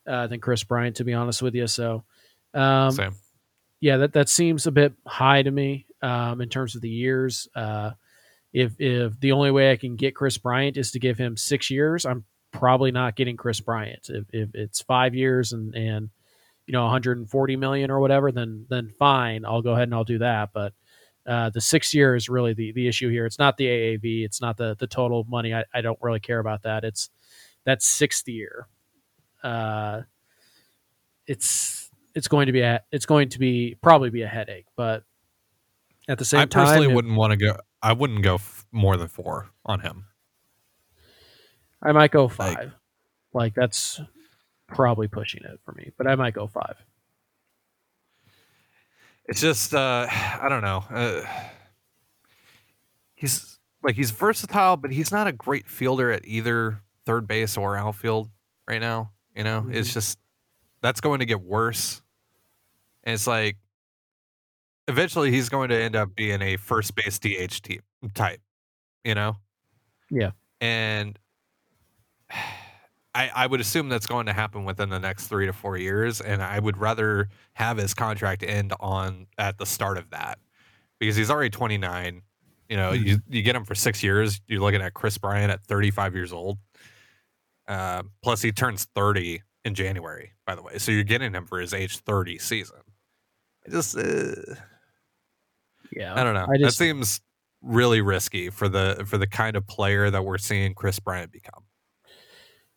uh, 0.07 0.27
than 0.27 0.41
Kris 0.41 0.63
Bryant, 0.65 0.97
to 0.97 1.05
be 1.05 1.15
honest 1.15 1.43
with 1.43 1.55
you. 1.55 1.67
So, 1.67 2.05
um, 2.55 2.91
Same. 2.93 3.15
yeah, 3.81 3.99
that 3.99 4.13
that 4.15 4.29
seems 4.29 4.67
a 4.67 4.71
bit 4.73 4.93
high 5.07 5.43
to 5.43 5.51
me 5.51 5.87
um, 6.03 6.41
in 6.41 6.49
terms 6.49 6.75
of 6.75 6.83
the 6.83 6.89
years. 6.89 7.49
Uh, 7.55 7.93
if 8.53 8.81
if 8.81 9.19
the 9.21 9.33
only 9.33 9.51
way 9.51 9.73
I 9.73 9.77
can 9.77 9.97
get 9.97 10.15
Kris 10.15 10.39
Bryant 10.39 10.77
is 10.77 10.93
to 10.93 10.99
give 10.99 11.19
him 11.19 11.37
six 11.37 11.71
years, 11.71 12.07
I'm 12.07 12.25
probably 12.53 12.91
not 12.91 13.17
getting 13.17 13.37
Kris 13.37 13.61
Bryant. 13.61 14.09
If, 14.09 14.25
if 14.33 14.51
it's 14.55 14.81
five 14.83 15.15
years 15.15 15.53
and 15.53 15.75
and 15.75 16.11
you 16.67 16.73
know 16.73 16.83
140 16.85 17.57
million 17.57 17.91
or 17.91 18.01
whatever, 18.01 18.33
then 18.33 18.67
then 18.69 18.91
fine, 18.99 19.45
I'll 19.45 19.63
go 19.63 19.73
ahead 19.73 19.85
and 19.85 19.95
I'll 19.95 20.05
do 20.05 20.19
that. 20.19 20.51
But 20.53 20.73
uh, 21.27 21.51
the 21.51 21.61
six 21.61 21.93
year 21.93 22.15
is 22.17 22.29
really 22.29 22.55
the 22.55 22.73
the 22.73 22.89
issue 22.89 23.11
here. 23.11 23.27
It's 23.27 23.39
not 23.39 23.57
the 23.59 23.67
AAV. 23.67 24.25
It's 24.25 24.41
not 24.41 24.57
the 24.57 24.77
the 24.79 24.87
total 24.87 25.25
money. 25.29 25.55
I, 25.55 25.65
I 25.75 25.83
don't 25.83 25.99
really 26.01 26.21
care 26.21 26.39
about 26.39 26.63
that. 26.63 26.85
It's 26.85 27.11
that 27.65 27.83
sixth 27.83 28.27
year. 28.29 28.67
Uh, 29.43 30.03
it's 31.27 31.91
it's 32.15 32.29
going 32.29 32.47
to 32.47 32.53
be 32.53 32.63
a 32.63 32.83
it's 32.91 33.07
going 33.07 33.29
to 33.29 33.39
be 33.39 33.77
probably 33.83 34.09
be 34.09 34.23
a 34.23 34.29
headache, 34.29 34.67
but 34.75 35.05
at 36.09 36.19
the 36.19 36.25
same 36.25 36.41
I 36.41 36.47
personally 36.47 36.87
time, 36.87 36.91
if- 36.91 36.97
wouldn't 36.97 37.17
want 37.17 37.31
to 37.33 37.37
go. 37.37 37.57
I 37.83 37.93
wouldn't 37.93 38.23
go 38.23 38.35
f- 38.35 38.67
more 38.73 38.97
than 38.97 39.07
four 39.09 39.51
on 39.65 39.81
him. 39.81 40.07
I 41.81 41.93
might 41.93 42.11
go 42.11 42.27
five. 42.27 42.73
Like, 43.33 43.55
that's 43.55 44.01
probably 44.67 45.07
pushing 45.07 45.45
it 45.45 45.61
for 45.65 45.73
me, 45.73 45.93
but 45.97 46.09
I 46.09 46.17
might 46.17 46.35
go 46.35 46.49
five. 46.49 46.75
It's 49.27 49.41
just 49.41 49.75
uh, 49.75 50.07
I 50.11 50.49
don't 50.49 50.63
know. 50.63 50.85
Uh, 50.91 51.23
he's 53.15 53.59
like 53.83 53.95
he's 53.95 54.11
versatile, 54.11 54.77
but 54.77 54.91
he's 54.91 55.13
not 55.13 55.27
a 55.27 55.33
great 55.33 55.69
fielder 55.69 56.11
at 56.11 56.27
either 56.27 56.81
third 57.07 57.27
base 57.29 57.57
or 57.57 57.77
outfield 57.77 58.31
right 58.67 58.81
now. 58.81 59.13
You 59.37 59.45
know, 59.45 59.69
it's 59.71 59.93
just 59.95 60.19
that's 60.81 61.01
going 61.01 61.21
to 61.21 61.27
get 61.27 61.41
worse. 61.41 62.03
And 63.05 63.15
it's 63.15 63.27
like 63.27 63.57
eventually 64.89 65.31
he's 65.31 65.49
going 65.49 65.69
to 65.69 65.77
end 65.77 65.95
up 65.95 66.17
being 66.17 66.43
a 66.43 66.57
first 66.57 66.95
base 66.95 67.19
DH 67.19 67.63
team 67.63 67.81
type. 68.15 68.41
You 69.05 69.15
know. 69.15 69.37
Yeah. 70.11 70.31
And 70.61 71.19
I, 73.15 73.31
I 73.35 73.47
would 73.47 73.61
assume 73.61 73.89
that's 73.89 74.07
going 74.07 74.27
to 74.27 74.33
happen 74.33 74.65
within 74.65 74.91
the 74.91 74.99
next 74.99 75.29
three 75.29 75.47
to 75.47 75.53
four 75.53 75.77
years, 75.77 76.21
and 76.21 76.43
I 76.43 76.59
would 76.59 76.77
rather 76.77 77.29
have 77.55 77.77
his 77.79 77.95
contract 77.95 78.45
end 78.45 78.73
on 78.81 79.27
at 79.39 79.59
the 79.59 79.67
start 79.67 79.99
of 79.99 80.11
that 80.11 80.39
because 81.01 81.17
he's 81.17 81.31
already 81.31 81.51
29. 81.51 82.23
You 82.69 82.77
know, 82.77 82.93
you 82.93 83.19
you 83.29 83.43
get 83.43 83.57
him 83.57 83.65
for 83.65 83.75
six 83.75 84.03
years. 84.03 84.41
You're 84.47 84.61
looking 84.61 84.83
at 84.83 84.93
Kris 84.95 85.17
Bryant 85.17 85.51
at 85.51 85.63
35 85.65 86.15
years 86.15 86.33
old. 86.33 86.59
Uh, 87.67 88.03
plus, 88.23 88.43
he 88.43 88.53
turns 88.53 88.85
30 88.95 89.43
in 89.65 89.75
January, 89.75 90.33
by 90.47 90.55
the 90.55 90.63
way. 90.63 90.79
So 90.79 90.93
you're 90.93 91.03
getting 91.03 91.33
him 91.33 91.47
for 91.47 91.61
his 91.61 91.75
age 91.75 91.99
30 91.99 92.39
season. 92.39 92.79
It 93.65 93.73
just, 93.73 93.97
uh, 93.97 94.55
Yeah. 95.93 96.15
I 96.15 96.23
don't 96.25 96.35
know. 96.35 96.47
I 96.51 96.57
just- 96.59 96.79
that 96.79 96.85
seems 96.85 97.21
really 97.63 98.01
risky 98.01 98.51
for 98.51 98.69
the 98.69 99.03
for 99.07 99.19
the 99.19 99.27
kind 99.27 99.57
of 99.57 99.67
player 99.67 100.11
that 100.11 100.25
we're 100.25 100.39
seeing 100.39 100.75
Kris 100.75 101.01
Bryant 101.01 101.33
become. 101.33 101.65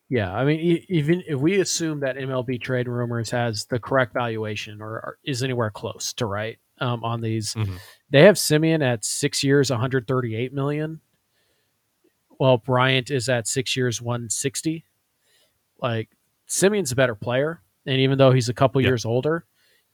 Yeah. 0.09 0.33
I 0.35 0.43
mean, 0.43 0.59
e- 0.59 0.85
even 0.89 1.23
if 1.27 1.39
we 1.39 1.59
assume 1.61 1.99
that 2.01 2.17
MLB 2.17 2.59
trade 2.61 2.87
rumors 2.87 3.29
has 3.29 3.65
the 3.65 3.79
correct 3.79 4.13
valuation 4.13 4.81
or, 4.81 4.89
or 4.93 5.17
is 5.23 5.43
anywhere 5.43 5.69
close 5.69 6.13
to 6.13 6.25
right 6.25 6.57
um, 6.79 7.03
on 7.03 7.21
these, 7.21 7.53
Mhm. 7.53 7.77
they 8.09 8.23
have 8.23 8.35
Semien 8.35 8.83
at 8.83 9.05
six 9.05 9.43
years, 9.43 9.69
138 9.71 10.51
million. 10.53 10.99
While 12.37 12.57
Bryant 12.57 13.11
is 13.11 13.29
at 13.29 13.47
six 13.47 13.77
years, 13.77 14.01
160. 14.01 14.83
Like, 15.79 16.09
Semien's 16.49 16.91
a 16.91 16.95
better 16.95 17.15
player. 17.15 17.61
And 17.85 17.99
even 17.99 18.17
though 18.17 18.31
he's 18.31 18.49
a 18.49 18.53
couple 18.53 18.81
Yeah. 18.81 18.87
years 18.89 19.05
older, 19.05 19.45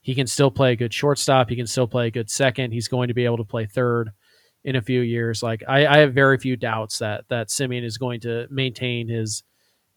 he 0.08 0.14
can 0.14 0.26
still 0.26 0.50
play 0.50 0.72
a 0.72 0.76
good 0.76 0.94
shortstop. 0.94 1.50
He 1.50 1.56
can 1.56 1.66
still 1.66 1.86
play 1.86 2.06
a 2.06 2.10
good 2.10 2.30
second. 2.30 2.72
He's 2.72 2.88
going 2.88 3.08
to 3.08 3.14
be 3.14 3.26
able 3.26 3.36
to 3.36 3.44
play 3.44 3.66
third 3.66 4.10
in 4.64 4.74
a 4.74 4.80
few 4.80 5.02
years. 5.02 5.42
Like 5.42 5.62
I, 5.68 5.86
I 5.86 5.98
have 5.98 6.14
very 6.14 6.38
few 6.38 6.56
doubts 6.56 7.00
that 7.00 7.24
that 7.28 7.48
Semien 7.48 7.84
is 7.84 7.98
going 7.98 8.20
to 8.20 8.46
maintain 8.50 9.06
his 9.06 9.42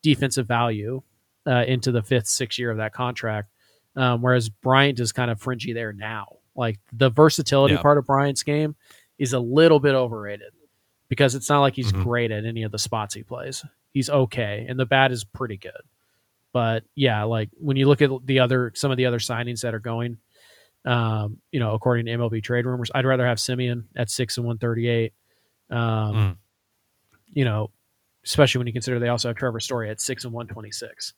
defensive 0.04 0.46
value 0.50 1.02
uh, 1.48 1.64
into 1.66 1.94
the 1.94 2.02
fifth, 2.02 2.28
sixth 2.28 2.60
year 2.60 2.72
of 2.72 2.76
that 2.76 2.92
contract. 2.92 3.54
Um, 3.96 4.22
whereas 4.22 4.50
Bryant 4.50 5.00
is 5.00 5.14
kind 5.14 5.32
of 5.32 5.40
fringy 5.40 5.72
there 5.72 5.94
now. 5.94 6.40
Like 6.58 6.78
the 6.92 7.10
versatility 7.10 7.76
Yeah. 7.76 7.82
part 7.82 7.98
of 7.98 8.06
Bryant's 8.06 8.44
game 8.44 8.76
is 9.18 9.32
a 9.32 9.40
little 9.40 9.80
bit 9.80 9.96
overrated 9.96 10.52
because 11.08 11.36
it's 11.36 11.48
not 11.50 11.62
like 11.62 11.76
he's 11.76 11.94
Mhm. 11.94 12.04
great 12.04 12.32
at 12.32 12.44
any 12.44 12.64
of 12.64 12.74
the 12.74 12.80
spots 12.80 13.16
he 13.16 13.24
plays. 13.24 13.64
He's 13.94 14.10
okay, 14.10 14.66
and 14.68 14.78
the 14.78 14.86
bat 14.86 15.14
is 15.14 15.24
pretty 15.24 15.56
good. 15.56 15.72
But 16.54 16.84
yeah, 16.96 17.24
like 17.24 17.50
when 17.58 17.78
you 17.78 17.88
look 17.88 18.02
at 18.02 18.10
the 18.26 18.40
other 18.40 18.72
some 18.76 18.92
of 18.92 18.98
the 18.98 19.06
other 19.06 19.20
signings 19.20 19.62
that 19.62 19.74
are 19.74 19.80
going, 19.80 20.18
um, 20.86 21.38
you 21.52 21.60
know, 21.60 21.74
according 21.74 22.08
to 22.08 22.12
MLB 22.12 22.44
trade 22.44 22.66
rumors, 22.66 22.92
I'd 22.94 23.06
rather 23.06 23.26
have 23.26 23.38
Semien 23.38 23.84
at 23.96 24.10
six 24.10 24.38
and 24.38 24.46
one 24.46 24.58
thirty 24.58 24.88
eight. 24.88 25.14
Um, 25.70 26.14
Mm. 26.14 26.38
You 27.34 27.46
know, 27.46 27.72
especially 28.26 28.60
when 28.60 28.68
you 28.68 28.74
consider 28.74 29.00
they 29.00 29.08
also 29.08 29.30
have 29.30 29.38
Trevor 29.38 29.62
Story 29.62 29.90
at 29.90 30.02
six 30.02 30.26
and 30.26 30.34
one 30.34 30.48
twenty 30.48 30.72
six. 30.72 31.14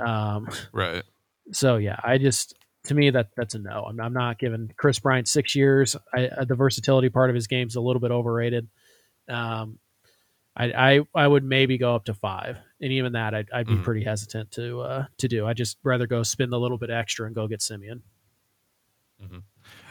Um, 0.00 0.48
Right. 0.72 1.02
so 1.50 1.76
yeah, 1.76 1.98
I 2.04 2.18
just 2.18 2.54
to 2.84 2.94
me 2.94 3.10
that 3.10 3.28
that's 3.36 3.54
a 3.54 3.58
no. 3.58 3.84
I'm, 3.88 4.00
I'm 4.00 4.12
not 4.12 4.38
giving 4.38 4.70
Kris 4.76 5.00
Bryant 5.00 5.26
six 5.26 5.54
years. 5.56 5.96
I, 6.14 6.28
I, 6.38 6.44
the 6.44 6.54
versatility 6.54 7.08
part 7.08 7.30
of 7.30 7.34
his 7.34 7.48
game's 7.48 7.74
a 7.76 7.80
little 7.80 8.00
bit 8.00 8.10
overrated. 8.12 8.68
Um, 9.28 9.78
I, 10.56 10.64
I 10.96 11.00
I 11.14 11.26
would 11.26 11.44
maybe 11.44 11.78
go 11.78 11.94
up 11.94 12.04
to 12.04 12.14
five, 12.14 12.58
and 12.82 12.92
even 12.92 13.12
that 13.12 13.34
I'd, 13.34 13.48
I'd 13.52 13.66
be 13.66 13.74
Mhm. 13.76 13.84
pretty 13.84 14.04
hesitant 14.04 14.50
to 14.52 14.80
uh, 14.80 15.04
to 15.18 15.28
do. 15.28 15.46
I 15.46 15.54
just 15.54 15.78
rather 15.82 16.06
go 16.06 16.22
spend 16.22 16.52
a 16.52 16.58
little 16.58 16.76
bit 16.78 16.90
extra 16.90 17.24
and 17.26 17.34
go 17.34 17.46
get 17.48 17.60
Semien. 17.60 18.00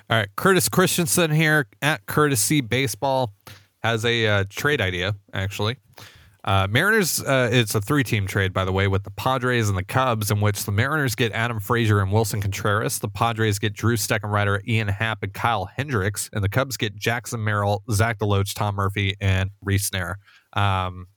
All 0.10 0.18
right, 0.18 0.28
Curtis 0.36 0.68
Christensen 0.68 1.32
here 1.32 1.68
at 1.82 2.06
Courtesy 2.06 2.60
Baseball 2.60 3.34
has 3.82 4.04
a 4.04 4.28
uh, 4.28 4.44
trade 4.50 4.82
idea. 4.82 5.16
Actually, 5.34 5.78
uh, 6.44 6.68
Mariners. 6.70 7.22
Uh, 7.24 7.48
it's 7.52 7.74
a 7.76 7.80
three-team 7.82 8.28
trade, 8.28 8.52
by 8.52 8.66
the 8.66 8.74
way, 8.74 8.90
with 8.90 9.04
the 9.06 9.12
Padres 9.12 9.70
and 9.70 9.78
the 9.78 9.86
Cubs, 9.86 10.30
in 10.30 10.42
which 10.42 10.66
the 10.66 10.72
Mariners 10.74 11.16
get 11.16 11.32
Adam 11.32 11.62
Frazier 11.62 12.02
and 12.02 12.12
Willson 12.12 12.42
Contreras. 12.42 13.00
The 13.00 13.08
Padres 13.08 13.58
get 13.58 13.72
Drew 13.74 13.96
Steckenrider, 13.96 14.68
Ian 14.68 14.90
Happ, 14.90 15.24
and 15.24 15.34
Kyle 15.34 15.66
Hendricks, 15.66 16.30
and 16.34 16.44
the 16.44 16.50
Cubs 16.50 16.76
get 16.76 16.96
Jackson 16.98 17.42
Merrill, 17.42 17.82
Zach 17.90 18.20
Deloach, 18.20 18.54
Tom 18.54 18.76
Murphy, 18.76 19.16
and 19.22 19.50
Reese 19.62 19.86
Snare. 19.86 20.18
Um, 20.54 21.08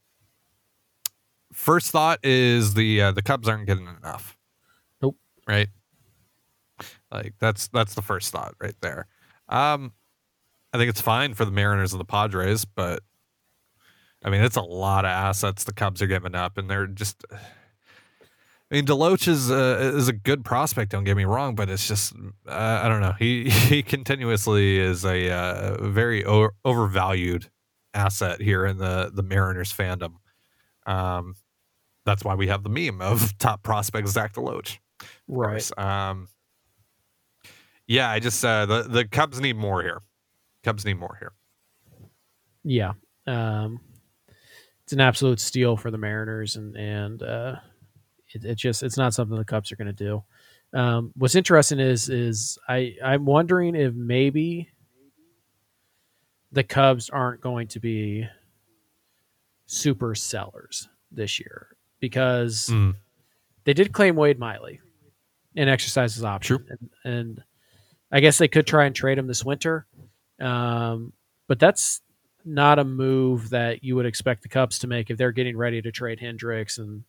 first 1.55 1.91
thought 1.91 2.19
is 2.23 2.75
the 2.75 3.01
uh, 3.01 3.13
the 3.13 3.23
Cubs 3.23 3.49
aren't 3.49 3.67
getting 3.67 3.87
enough. 3.87 4.37
Nope. 5.01 5.17
Right. 5.47 5.69
Like 7.11 7.35
that's 7.39 7.69
that's 7.69 7.95
the 7.95 8.03
first 8.03 8.33
thought 8.33 8.55
right 8.61 8.75
there. 8.81 9.07
Um, 9.49 9.93
I 10.73 10.79
think 10.79 10.91
it's 10.91 11.01
fine 11.01 11.35
for 11.35 11.45
the 11.45 11.53
Mariners 11.53 11.93
and 11.93 12.01
the 12.01 12.05
Padres, 12.05 12.65
but 12.65 13.03
I 14.25 14.31
mean 14.31 14.43
it's 14.43 14.57
a 14.57 14.63
lot 14.63 15.05
of 15.05 15.11
assets 15.11 15.65
the 15.65 15.73
Cubs 15.73 16.03
are 16.03 16.07
giving 16.07 16.35
up, 16.35 16.59
and 16.59 16.69
they're 16.69 16.87
just 16.87 17.25
I 18.71 18.77
mean, 18.77 18.87
Deloach 18.87 19.29
is 19.29 19.51
a, 19.51 19.95
is 19.95 20.09
a 20.09 20.13
good 20.13 20.45
prospect. 20.45 20.91
Don't 20.91 21.05
get 21.05 21.17
me 21.17 21.27
wrong, 21.27 21.55
but 21.55 21.69
it's 21.69 21.87
just 21.87 22.15
uh, 22.49 22.81
I 22.83 22.89
don't 22.89 23.01
know. 23.01 23.15
He 23.19 23.51
he 23.51 23.83
continuously 23.83 24.79
is 24.79 25.05
a 25.05 25.31
uh, 25.31 25.89
very 25.89 26.25
o- 26.25 26.51
overvalued 26.65 27.51
asset 27.93 28.41
here 28.41 28.67
in 28.67 28.79
the 28.79 29.11
the 29.15 29.23
Mariners 29.23 29.73
fandom. 29.73 30.15
Um, 30.87 31.37
that's 32.05 32.25
why 32.25 32.35
we 32.35 32.49
have 32.49 32.63
the 32.63 32.69
meme 32.69 33.01
of 33.01 33.37
top 33.39 33.63
prospect 33.63 34.09
Zach 34.09 34.35
Deloach. 34.35 34.79
Right. 35.29 35.79
Um, 35.79 36.29
yeah, 37.87 38.11
I 38.11 38.19
just 38.21 38.45
uh, 38.45 38.67
the 38.67 38.83
the 38.83 39.05
Cubs 39.05 39.41
need 39.41 39.57
more 39.57 39.83
here. 39.83 40.01
Cubs 40.63 40.85
need 40.85 40.95
more 40.95 41.17
here. 41.19 41.33
Yeah. 42.63 42.93
Um, 43.27 43.81
it's 44.83 44.93
an 44.93 45.01
absolute 45.01 45.41
steal 45.41 45.77
for 45.77 45.91
the 45.91 45.99
Mariners, 45.99 46.57
and 46.57 46.77
and 46.77 47.23
uh, 47.23 47.57
it, 48.35 48.45
it 48.45 48.55
just 48.57 48.83
it's 48.83 48.97
not 48.97 49.13
something 49.15 49.37
the 49.37 49.45
Cubs 49.45 49.73
are 49.73 49.77
going 49.77 49.87
to 49.87 49.93
do. 49.93 50.23
Um, 50.73 51.13
what's 51.17 51.35
interesting 51.35 51.79
is 51.79 52.09
is 52.09 52.59
I 52.69 52.97
I'm 53.05 53.25
wondering 53.27 53.75
if 53.75 53.95
maybe 53.95 54.71
the 56.53 56.65
Cubs 56.65 57.11
aren't 57.11 57.41
going 57.41 57.69
to 57.69 57.81
be 57.81 58.27
super 59.67 60.15
sellers 60.15 60.89
this 61.11 61.39
year 61.39 61.74
because 62.09 62.69
Mm. 62.71 62.95
they 63.65 63.73
did 63.73 63.93
claim 63.93 64.15
Wade 64.17 64.39
Miley 64.39 64.81
and 65.57 65.71
exercise 65.71 66.15
his 66.15 66.25
option, 66.25 66.67
and, 66.69 66.91
and 67.05 67.43
I 68.13 68.21
guess 68.21 68.37
they 68.39 68.49
could 68.49 68.67
try 68.67 68.85
and 68.87 68.95
trade 68.95 69.17
him 69.19 69.27
this 69.27 69.45
winter, 69.45 69.87
um, 70.41 71.13
but 71.49 71.59
that's 71.59 72.01
not 72.45 72.79
a 72.79 72.85
move 72.85 73.51
that 73.51 73.83
you 73.83 73.97
would 73.97 74.05
expect 74.07 74.43
the 74.43 74.49
Cubs 74.51 74.81
to 74.81 74.87
make 74.87 75.09
if 75.11 75.17
they're 75.17 75.33
getting 75.33 75.57
ready 75.57 75.81
to 75.81 75.91
trade 75.91 76.21
Hendricks 76.21 76.77
and 76.79 77.05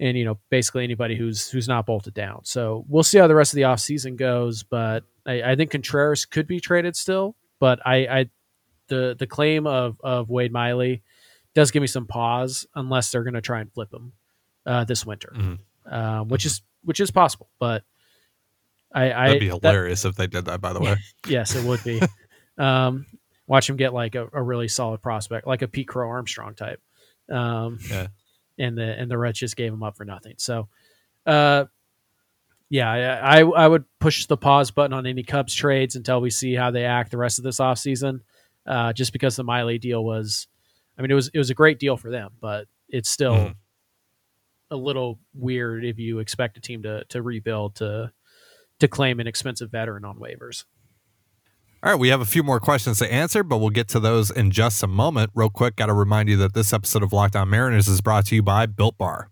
and 0.00 0.18
you 0.18 0.24
know 0.24 0.38
basically 0.50 0.82
anybody 0.84 1.14
who's 1.16 1.48
who's 1.48 1.68
not 1.68 1.86
bolted 1.86 2.12
down. 2.14 2.40
So 2.44 2.84
we'll 2.88 3.02
see 3.04 3.18
how 3.18 3.28
the 3.28 3.34
rest 3.36 3.52
of 3.52 3.56
the 3.56 3.62
offseason 3.62 4.16
goes, 4.16 4.62
but 4.64 5.04
I, 5.24 5.52
I 5.52 5.56
think 5.56 5.70
Contreras 5.70 6.26
could 6.26 6.46
be 6.48 6.58
traded 6.60 6.96
still, 6.96 7.36
but 7.60 7.78
I, 7.86 7.96
I 8.18 8.30
the 8.88 9.14
the 9.18 9.26
claim 9.26 9.66
of 9.66 9.96
of 10.02 10.28
Wade 10.28 10.52
Miley 10.52 11.02
does 11.56 11.72
give 11.72 11.80
me 11.80 11.86
some 11.88 12.06
pause 12.06 12.66
unless 12.76 13.10
they're 13.10 13.24
going 13.24 13.34
to 13.34 13.40
try 13.40 13.60
and 13.60 13.72
flip 13.72 13.92
him 13.92 14.12
uh, 14.66 14.84
this 14.84 15.04
winter, 15.04 15.32
Mhm. 15.34 15.58
uh, 15.90 16.22
which 16.24 16.44
is 16.46 16.62
which 16.84 17.00
is 17.00 17.10
possible, 17.10 17.48
but 17.58 17.82
I, 18.94 19.10
I 19.12 19.26
That'd 19.26 19.40
be 19.40 19.48
that- 19.48 19.62
hilarious 19.62 20.04
if 20.04 20.14
they 20.14 20.26
did 20.28 20.44
that. 20.44 20.60
By 20.60 20.72
the 20.72 20.80
way, 20.80 20.96
yes, 21.26 21.56
it 21.56 21.64
would 21.64 21.82
be. 21.82 22.00
um, 22.58 23.06
watch 23.48 23.68
him 23.68 23.76
get 23.76 23.92
like 23.92 24.14
a, 24.14 24.28
a 24.32 24.42
really 24.42 24.68
solid 24.68 25.02
prospect, 25.02 25.46
like 25.46 25.62
a 25.62 25.68
Pete 25.68 25.88
Crow 25.88 26.08
Armstrong 26.08 26.54
type. 26.54 26.80
Um, 27.30 27.78
Yeah. 27.90 28.06
And 28.58 28.78
the 28.78 28.84
and 28.98 29.10
the 29.10 29.18
Reds 29.18 29.38
just 29.38 29.56
gave 29.56 29.72
him 29.72 29.82
up 29.82 29.96
for 29.96 30.04
nothing. 30.06 30.34
So, 30.38 30.68
uh, 31.26 31.66
yeah, 32.70 32.90
I, 32.90 33.40
I 33.40 33.44
I 33.44 33.68
would 33.68 33.84
push 33.98 34.24
the 34.26 34.36
pause 34.38 34.70
button 34.70 34.92
on 34.94 35.06
any 35.06 35.22
Cubs 35.22 35.54
trades 35.54 35.94
until 35.94 36.20
we 36.20 36.30
see 36.30 36.54
how 36.54 36.70
they 36.70 36.84
act 36.84 37.10
the 37.10 37.18
rest 37.18 37.38
of 37.38 37.44
this 37.44 37.58
offseason. 37.60 38.20
Uh, 38.66 38.92
just 38.92 39.12
because 39.12 39.36
the 39.36 39.44
Miley 39.44 39.78
deal 39.78 40.02
was, 40.04 40.48
I 40.98 41.02
mean, 41.02 41.10
it 41.10 41.14
was 41.14 41.28
it 41.34 41.38
was 41.38 41.50
a 41.50 41.54
great 41.54 41.78
deal 41.78 41.96
for 41.96 42.10
them, 42.10 42.32
but 42.40 42.66
it's 42.88 43.08
still 43.10 43.34
Mhm. 43.34 43.54
a 44.70 44.76
little 44.76 45.20
weird 45.34 45.84
if 45.84 45.98
you 45.98 46.18
expect 46.18 46.56
a 46.56 46.60
team 46.60 46.82
to 46.82 47.04
to 47.08 47.22
rebuild 47.22 47.76
to 47.76 48.12
to 48.80 48.88
claim 48.88 49.20
an 49.20 49.26
expensive 49.26 49.70
veteran 49.70 50.04
on 50.04 50.18
waivers. 50.18 50.64
All 51.82 51.92
right, 51.92 51.98
we 52.00 52.08
have 52.08 52.20
a 52.20 52.24
few 52.26 52.42
more 52.42 52.58
questions 52.58 52.98
to 52.98 53.12
answer, 53.12 53.42
but 53.42 53.58
we'll 53.58 53.70
get 53.70 53.88
to 53.88 54.00
those 54.00 54.30
in 54.30 54.50
just 54.50 54.82
a 54.82 54.86
moment. 54.86 55.30
Real 55.34 55.50
quick, 55.50 55.76
got 55.76 55.86
to 55.86 55.92
remind 55.92 56.28
you 56.28 56.36
that 56.38 56.52
this 56.54 56.72
episode 56.72 57.02
of 57.02 57.12
Locked 57.12 57.36
On 57.36 57.48
Mariners 57.48 57.86
is 57.86 58.00
brought 58.00 58.26
to 58.26 58.34
you 58.34 58.42
by 58.42 58.66
Built 58.66 58.98
Bar. 58.98 59.30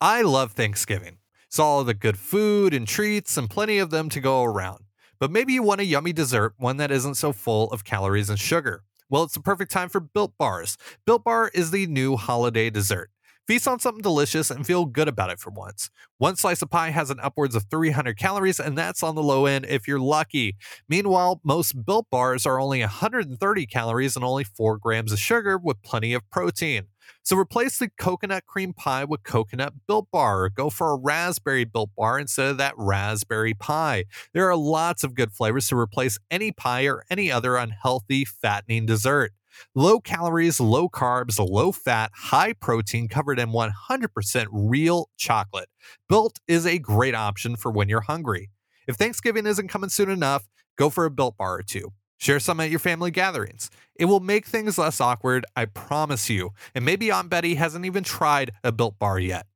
I 0.00 0.22
love 0.22 0.52
Thanksgiving. 0.52 1.18
It's 1.46 1.58
all 1.58 1.84
the 1.84 1.94
good 1.94 2.18
food 2.18 2.74
and 2.74 2.88
treats 2.88 3.36
and 3.36 3.48
plenty 3.48 3.78
of 3.78 3.90
them 3.90 4.08
to 4.08 4.20
go 4.20 4.42
around. 4.42 4.84
But 5.20 5.30
maybe 5.30 5.52
you 5.52 5.62
want 5.62 5.80
a 5.80 5.84
yummy 5.84 6.12
dessert, 6.12 6.54
one 6.58 6.78
that 6.78 6.90
isn't 6.90 7.14
so 7.14 7.32
full 7.32 7.70
of 7.70 7.84
calories 7.84 8.28
and 8.28 8.38
sugar. 8.40 8.82
Well, 9.10 9.24
it's 9.24 9.34
the 9.34 9.40
perfect 9.40 9.70
time 9.70 9.88
for 9.88 10.00
Built 10.00 10.32
Bars. 10.38 10.76
Built 11.06 11.24
Bar 11.24 11.50
is 11.54 11.70
the 11.70 11.86
new 11.86 12.16
holiday 12.16 12.70
dessert. 12.70 13.10
Feast 13.46 13.68
on 13.68 13.78
something 13.78 14.00
delicious 14.00 14.50
and 14.50 14.66
feel 14.66 14.86
good 14.86 15.06
about 15.06 15.28
it 15.30 15.38
for 15.38 15.50
once. 15.50 15.90
One 16.16 16.34
slice 16.34 16.62
of 16.62 16.70
pie 16.70 16.88
has 16.90 17.10
an 17.10 17.20
upwards 17.20 17.54
of 17.54 17.64
300 17.70 18.16
calories, 18.18 18.58
and 18.58 18.76
that's 18.76 19.02
on 19.02 19.14
the 19.14 19.22
low 19.22 19.44
end 19.44 19.66
if 19.68 19.86
you're 19.86 20.00
lucky. 20.00 20.56
Meanwhile, 20.88 21.42
most 21.44 21.84
built 21.84 22.06
bars 22.10 22.46
are 22.46 22.58
only 22.58 22.80
130 22.80 23.66
calories 23.66 24.16
and 24.16 24.24
only 24.24 24.44
4 24.44 24.78
grams 24.78 25.12
of 25.12 25.18
sugar 25.18 25.58
with 25.58 25.82
plenty 25.82 26.14
of 26.14 26.22
protein. 26.30 26.84
So 27.24 27.38
replace 27.38 27.78
the 27.78 27.88
coconut 27.88 28.44
cream 28.44 28.74
pie 28.74 29.04
with 29.04 29.22
coconut 29.22 29.72
built 29.86 30.10
bar 30.12 30.50
go 30.50 30.68
for 30.68 30.90
a 30.90 30.96
raspberry 30.96 31.64
built 31.64 31.88
bar 31.96 32.18
instead 32.18 32.48
of 32.48 32.58
that 32.58 32.74
raspberry 32.76 33.54
pie. 33.54 34.04
There 34.34 34.46
are 34.50 34.56
lots 34.56 35.02
of 35.02 35.14
good 35.14 35.32
flavors 35.32 35.66
to 35.68 35.78
replace 35.78 36.18
any 36.30 36.52
pie 36.52 36.86
or 36.86 37.02
any 37.08 37.32
other 37.32 37.56
unhealthy, 37.56 38.26
fattening 38.26 38.84
dessert. 38.84 39.32
Low 39.74 40.00
calories, 40.00 40.60
low 40.60 40.90
carbs, 40.90 41.38
low 41.38 41.72
fat, 41.72 42.10
high 42.14 42.52
protein, 42.52 43.08
covered 43.08 43.38
in 43.38 43.52
100% 43.52 44.46
real 44.52 45.08
chocolate. 45.16 45.70
Built 46.10 46.40
is 46.46 46.66
a 46.66 46.78
great 46.78 47.14
option 47.14 47.56
for 47.56 47.70
when 47.70 47.88
you're 47.88 48.02
hungry. 48.02 48.50
If 48.86 48.96
Thanksgiving 48.96 49.46
isn't 49.46 49.68
coming 49.68 49.88
soon 49.88 50.10
enough, 50.10 50.46
go 50.76 50.90
for 50.90 51.06
a 51.06 51.10
built 51.10 51.38
bar 51.38 51.54
or 51.54 51.62
two. 51.62 51.92
Share 52.18 52.40
some 52.40 52.60
at 52.60 52.70
your 52.70 52.78
family 52.78 53.10
gatherings. 53.10 53.70
It 53.96 54.06
will 54.06 54.20
make 54.20 54.46
things 54.46 54.78
less 54.78 55.00
awkward, 55.00 55.44
I 55.54 55.66
promise 55.66 56.30
you. 56.30 56.50
And 56.74 56.84
maybe 56.84 57.10
Aunt 57.10 57.30
Betty 57.30 57.54
hasn't 57.54 57.84
even 57.84 58.04
tried 58.04 58.52
a 58.62 58.72
built 58.72 58.98
bar 58.98 59.18
yet. 59.18 59.46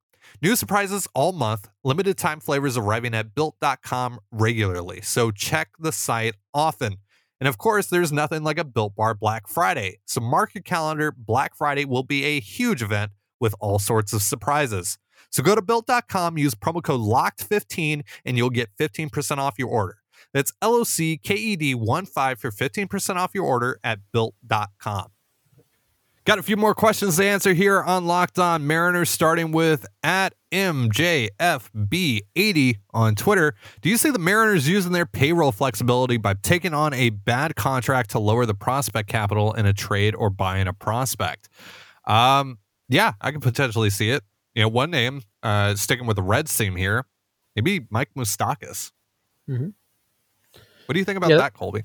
New 0.43 0.55
surprises 0.55 1.09
all 1.15 1.33
month, 1.33 1.69
limited 1.83 2.17
time 2.17 2.41
flavors 2.41 2.77
arriving 2.77 3.15
at 3.15 3.35
built.com 3.35 4.21
regularly. 4.31 5.01
So 5.01 5.31
check 5.31 5.71
the 5.79 5.93
site 5.93 6.35
often. 6.53 6.99
And 7.41 7.49
of 7.49 7.59
course, 7.59 7.87
there's 7.87 8.13
nothing 8.13 8.43
like 8.43 8.59
a 8.59 8.65
Built 8.65 8.97
Bar 8.97 9.15
Black 9.15 9.47
Friday. 9.47 9.99
So 10.07 10.21
mark 10.21 10.55
your 10.55 10.63
calendar. 10.63 11.13
Black 11.17 11.57
Friday 11.57 11.85
will 11.85 12.03
be 12.03 12.25
a 12.25 12.41
huge 12.41 12.83
event 12.83 13.13
with 13.41 13.55
all 13.61 13.79
sorts 13.79 14.13
of 14.13 14.23
surprises. 14.23 14.99
So 15.31 15.43
go 15.43 15.55
to 15.55 15.63
built.com, 15.63 16.39
use 16.39 16.55
promo 16.55 16.83
code 16.83 17.01
LOCKED15, 17.01 18.03
and 18.25 18.37
you'll 18.37 18.51
get 18.51 18.71
15% 18.79 19.39
off 19.39 19.59
your 19.59 19.69
order. 19.69 19.99
That's 20.39 20.53
L 20.63 20.77
O 20.77 20.85
C 20.85 21.17
K 21.17 21.35
E 21.35 21.57
D 21.57 21.75
1 21.75 22.07
5 22.07 22.39
for 22.39 22.53
15% 22.53 23.17
off 23.17 23.33
your 23.35 23.45
order 23.45 23.81
at 23.83 23.99
built.com. 24.13 25.09
Got 26.25 26.39
a 26.39 26.45
few 26.45 26.57
more 26.57 26.77
questions 26.77 27.17
to 27.17 27.25
answer 27.25 27.55
here 27.55 27.83
on 27.83 28.07
Locked 28.07 28.39
On 28.39 28.65
Mariners, 28.65 29.11
starting 29.11 29.51
with 29.51 29.85
at 30.05 30.35
MJFB80 30.53 32.77
on 32.95 33.17
Twitter. 33.17 33.57
Do 33.81 33.89
you 33.89 33.97
see 33.97 34.11
the 34.11 34.21
Mariners 34.21 34.69
using 34.69 34.93
their 34.93 35.07
payroll 35.07 35.51
flexibility 35.51 36.19
by 36.19 36.35
taking 36.35 36.73
on 36.73 36.95
a 36.95 37.11
bad 37.11 37.57
contract 37.57 38.11
to 38.11 38.21
lower 38.21 38.47
the 38.47 38.55
prospect 38.55 39.09
capital 39.09 39.53
in 39.55 39.67
a 39.67 39.73
trade 39.73 40.15
or 40.15 40.31
buying 40.31 40.69
a 40.69 40.73
prospect? 40.73 41.49
Um, 42.07 42.59
yeah, 42.89 43.15
I 43.21 43.33
can 43.33 43.41
potentially 43.41 43.91
see 43.91 44.11
it. 44.11 44.23
You 44.55 44.63
know, 44.63 44.69
one 44.69 44.93
name, 44.93 45.23
uh, 45.43 45.75
sticking 45.75 46.07
with 46.07 46.15
the 46.15 46.23
Reds 46.23 46.57
theme 46.57 46.77
here, 46.77 47.07
maybe 47.57 47.89
Mike 47.91 48.11
Moustakas. 48.17 48.93
Mhm. 49.51 49.73
What 50.89 50.95
do 50.95 51.01
you 51.01 51.05
think 51.05 51.19
about 51.19 51.29
Yeah. 51.29 51.37
that, 51.37 51.53
Colby? 51.53 51.83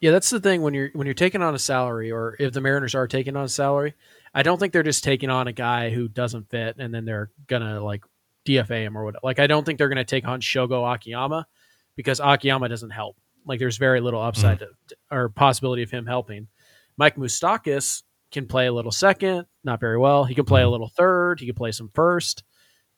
Yeah, 0.00 0.10
that's 0.10 0.30
the 0.30 0.40
thing 0.40 0.62
when 0.62 0.74
you're 0.74 0.90
when 0.94 1.06
you're 1.06 1.14
taking 1.14 1.42
on 1.42 1.54
a 1.54 1.60
salary, 1.60 2.10
or 2.10 2.34
if 2.40 2.52
the 2.52 2.60
Mariners 2.60 2.96
are 2.96 3.06
taking 3.06 3.36
on 3.36 3.44
a 3.44 3.48
salary, 3.48 3.94
I 4.34 4.42
don't 4.42 4.58
think 4.58 4.72
they're 4.72 4.82
just 4.82 5.04
taking 5.04 5.30
on 5.30 5.46
a 5.46 5.52
guy 5.52 5.90
who 5.90 6.08
doesn't 6.08 6.50
fit 6.50 6.74
and 6.80 6.92
then 6.92 7.04
they're 7.04 7.30
gonna 7.46 7.80
like 7.80 8.02
DFA 8.44 8.82
him 8.82 8.98
or 8.98 9.04
whatever. 9.04 9.20
Like 9.22 9.38
I 9.38 9.46
don't 9.46 9.64
think 9.64 9.78
they're 9.78 9.88
gonna 9.88 10.04
take 10.04 10.26
on 10.26 10.40
Shogo 10.40 10.92
Akiyama 10.92 11.46
because 11.94 12.18
Akiyama 12.18 12.68
doesn't 12.68 12.90
help. 12.90 13.16
Like 13.46 13.60
there's 13.60 13.76
very 13.76 14.00
little 14.00 14.20
upside 14.20 14.58
to, 14.58 14.70
or 15.12 15.28
possibility 15.28 15.84
of 15.84 15.92
him 15.92 16.04
helping. 16.06 16.48
Mike 16.96 17.14
Moustakas 17.14 18.02
can 18.32 18.48
play 18.48 18.66
a 18.66 18.72
little 18.72 18.90
second, 18.90 19.46
not 19.62 19.78
very 19.78 19.98
well. 19.98 20.24
He 20.24 20.34
can 20.34 20.44
play 20.46 20.62
a 20.62 20.68
little 20.68 20.88
third. 20.88 21.38
He 21.38 21.46
can 21.46 21.54
play 21.54 21.70
some 21.70 21.90
first. 21.94 22.42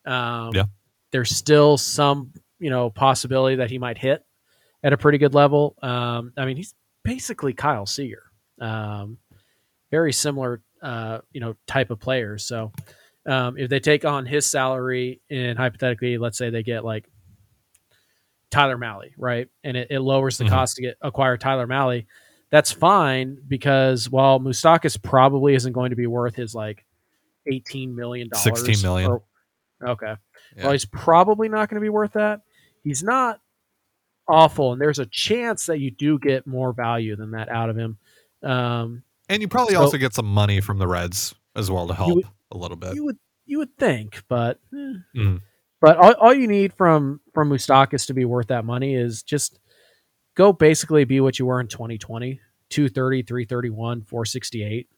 Um, 0.07 0.54
Yeah. 0.54 0.64
There's 1.11 1.37
still 1.37 1.76
some 1.76 2.33
you 2.59 2.70
know 2.70 2.88
possibility 2.88 3.57
that 3.57 3.70
he 3.70 3.76
might 3.76 3.98
hit 3.98 4.24
at 4.84 4.92
a 4.92 4.96
pretty 4.96 5.18
good 5.18 5.34
level. 5.34 5.74
Um, 5.82 6.32
I 6.36 6.44
mean, 6.44 6.56
he's 6.56 6.74
basically 7.02 7.52
Kyle 7.54 7.86
Seager. 7.86 8.22
Um, 8.60 9.18
very 9.90 10.12
similar, 10.12 10.62
uh, 10.82 11.18
you 11.32 11.40
know, 11.40 11.56
type 11.66 11.90
of 11.90 11.98
players. 11.98 12.44
So 12.44 12.70
um, 13.26 13.56
if 13.58 13.68
they 13.70 13.80
take 13.80 14.04
on 14.04 14.26
his 14.26 14.48
salary 14.48 15.20
and 15.30 15.58
hypothetically, 15.58 16.18
let's 16.18 16.38
say 16.38 16.50
they 16.50 16.62
get 16.62 16.84
like 16.84 17.06
Tyler 18.50 18.78
Mahle, 18.78 19.10
right, 19.18 19.48
and 19.64 19.76
it, 19.76 19.88
it 19.90 20.00
lowers 20.00 20.38
the 20.38 20.44
Mhm. 20.44 20.50
cost 20.50 20.76
to 20.76 20.82
get 20.82 20.96
acquire 21.00 21.36
Tyler 21.36 21.66
Mahle, 21.66 22.04
that's 22.50 22.70
fine 22.70 23.38
because 23.48 24.08
while 24.08 24.38
Moustakas 24.38 25.00
probably 25.02 25.54
isn't 25.54 25.72
going 25.72 25.90
to 25.90 25.96
be 25.96 26.06
worth 26.06 26.36
his 26.36 26.54
like 26.54 26.84
eighteen 27.50 27.96
million 27.96 28.28
dollars, 28.28 28.44
16 28.64 28.82
million. 28.82 29.18
okay, 29.82 30.14
Yeah. 30.56 30.62
well, 30.62 30.72
he's 30.72 30.84
probably 30.84 31.48
not 31.48 31.68
going 31.68 31.80
to 31.80 31.84
be 31.84 31.88
worth 31.88 32.12
that. 32.12 32.42
He's 32.84 33.02
not 33.02 33.40
awful, 34.28 34.72
and 34.72 34.80
there's 34.80 34.98
a 34.98 35.06
chance 35.06 35.66
that 35.66 35.78
you 35.80 35.90
do 35.90 36.18
get 36.18 36.46
more 36.46 36.72
value 36.72 37.16
than 37.16 37.32
that 37.32 37.48
out 37.48 37.70
of 37.70 37.76
him. 37.76 37.98
Um, 38.42 39.02
And 39.28 39.40
you 39.42 39.48
probably 39.48 39.74
So- 39.74 39.80
also 39.82 39.96
get 39.96 40.12
some 40.14 40.26
money 40.26 40.60
from 40.60 40.78
the 40.78 40.87
Reds 40.87 41.34
as 41.56 41.70
well 41.70 41.87
to 41.88 41.94
help 41.94 42.14
would- 42.16 42.26
a 42.52 42.56
little 42.56 42.76
bit. 42.76 42.94
you 42.94 43.04
would 43.04 43.18
you 43.46 43.58
would 43.58 43.76
think, 43.76 44.22
but 44.28 44.58
eh. 44.72 44.94
Mm. 45.16 45.42
But 45.80 45.98
all, 45.98 46.12
all 46.14 46.32
you 46.34 46.46
need 46.48 46.72
from 46.72 47.20
from 47.34 47.50
Moustakas 47.50 48.06
to 48.06 48.14
be 48.14 48.24
worth 48.24 48.46
that 48.48 48.64
money 48.64 48.94
is 48.94 49.22
just 49.22 49.58
go 50.34 50.52
basically 50.52 51.04
be 51.04 51.20
what 51.20 51.38
you 51.38 51.44
were 51.46 51.60
in 51.60 51.68
2020 51.68 52.40
230 52.70 53.22
331 53.22 54.02
468 54.02 54.88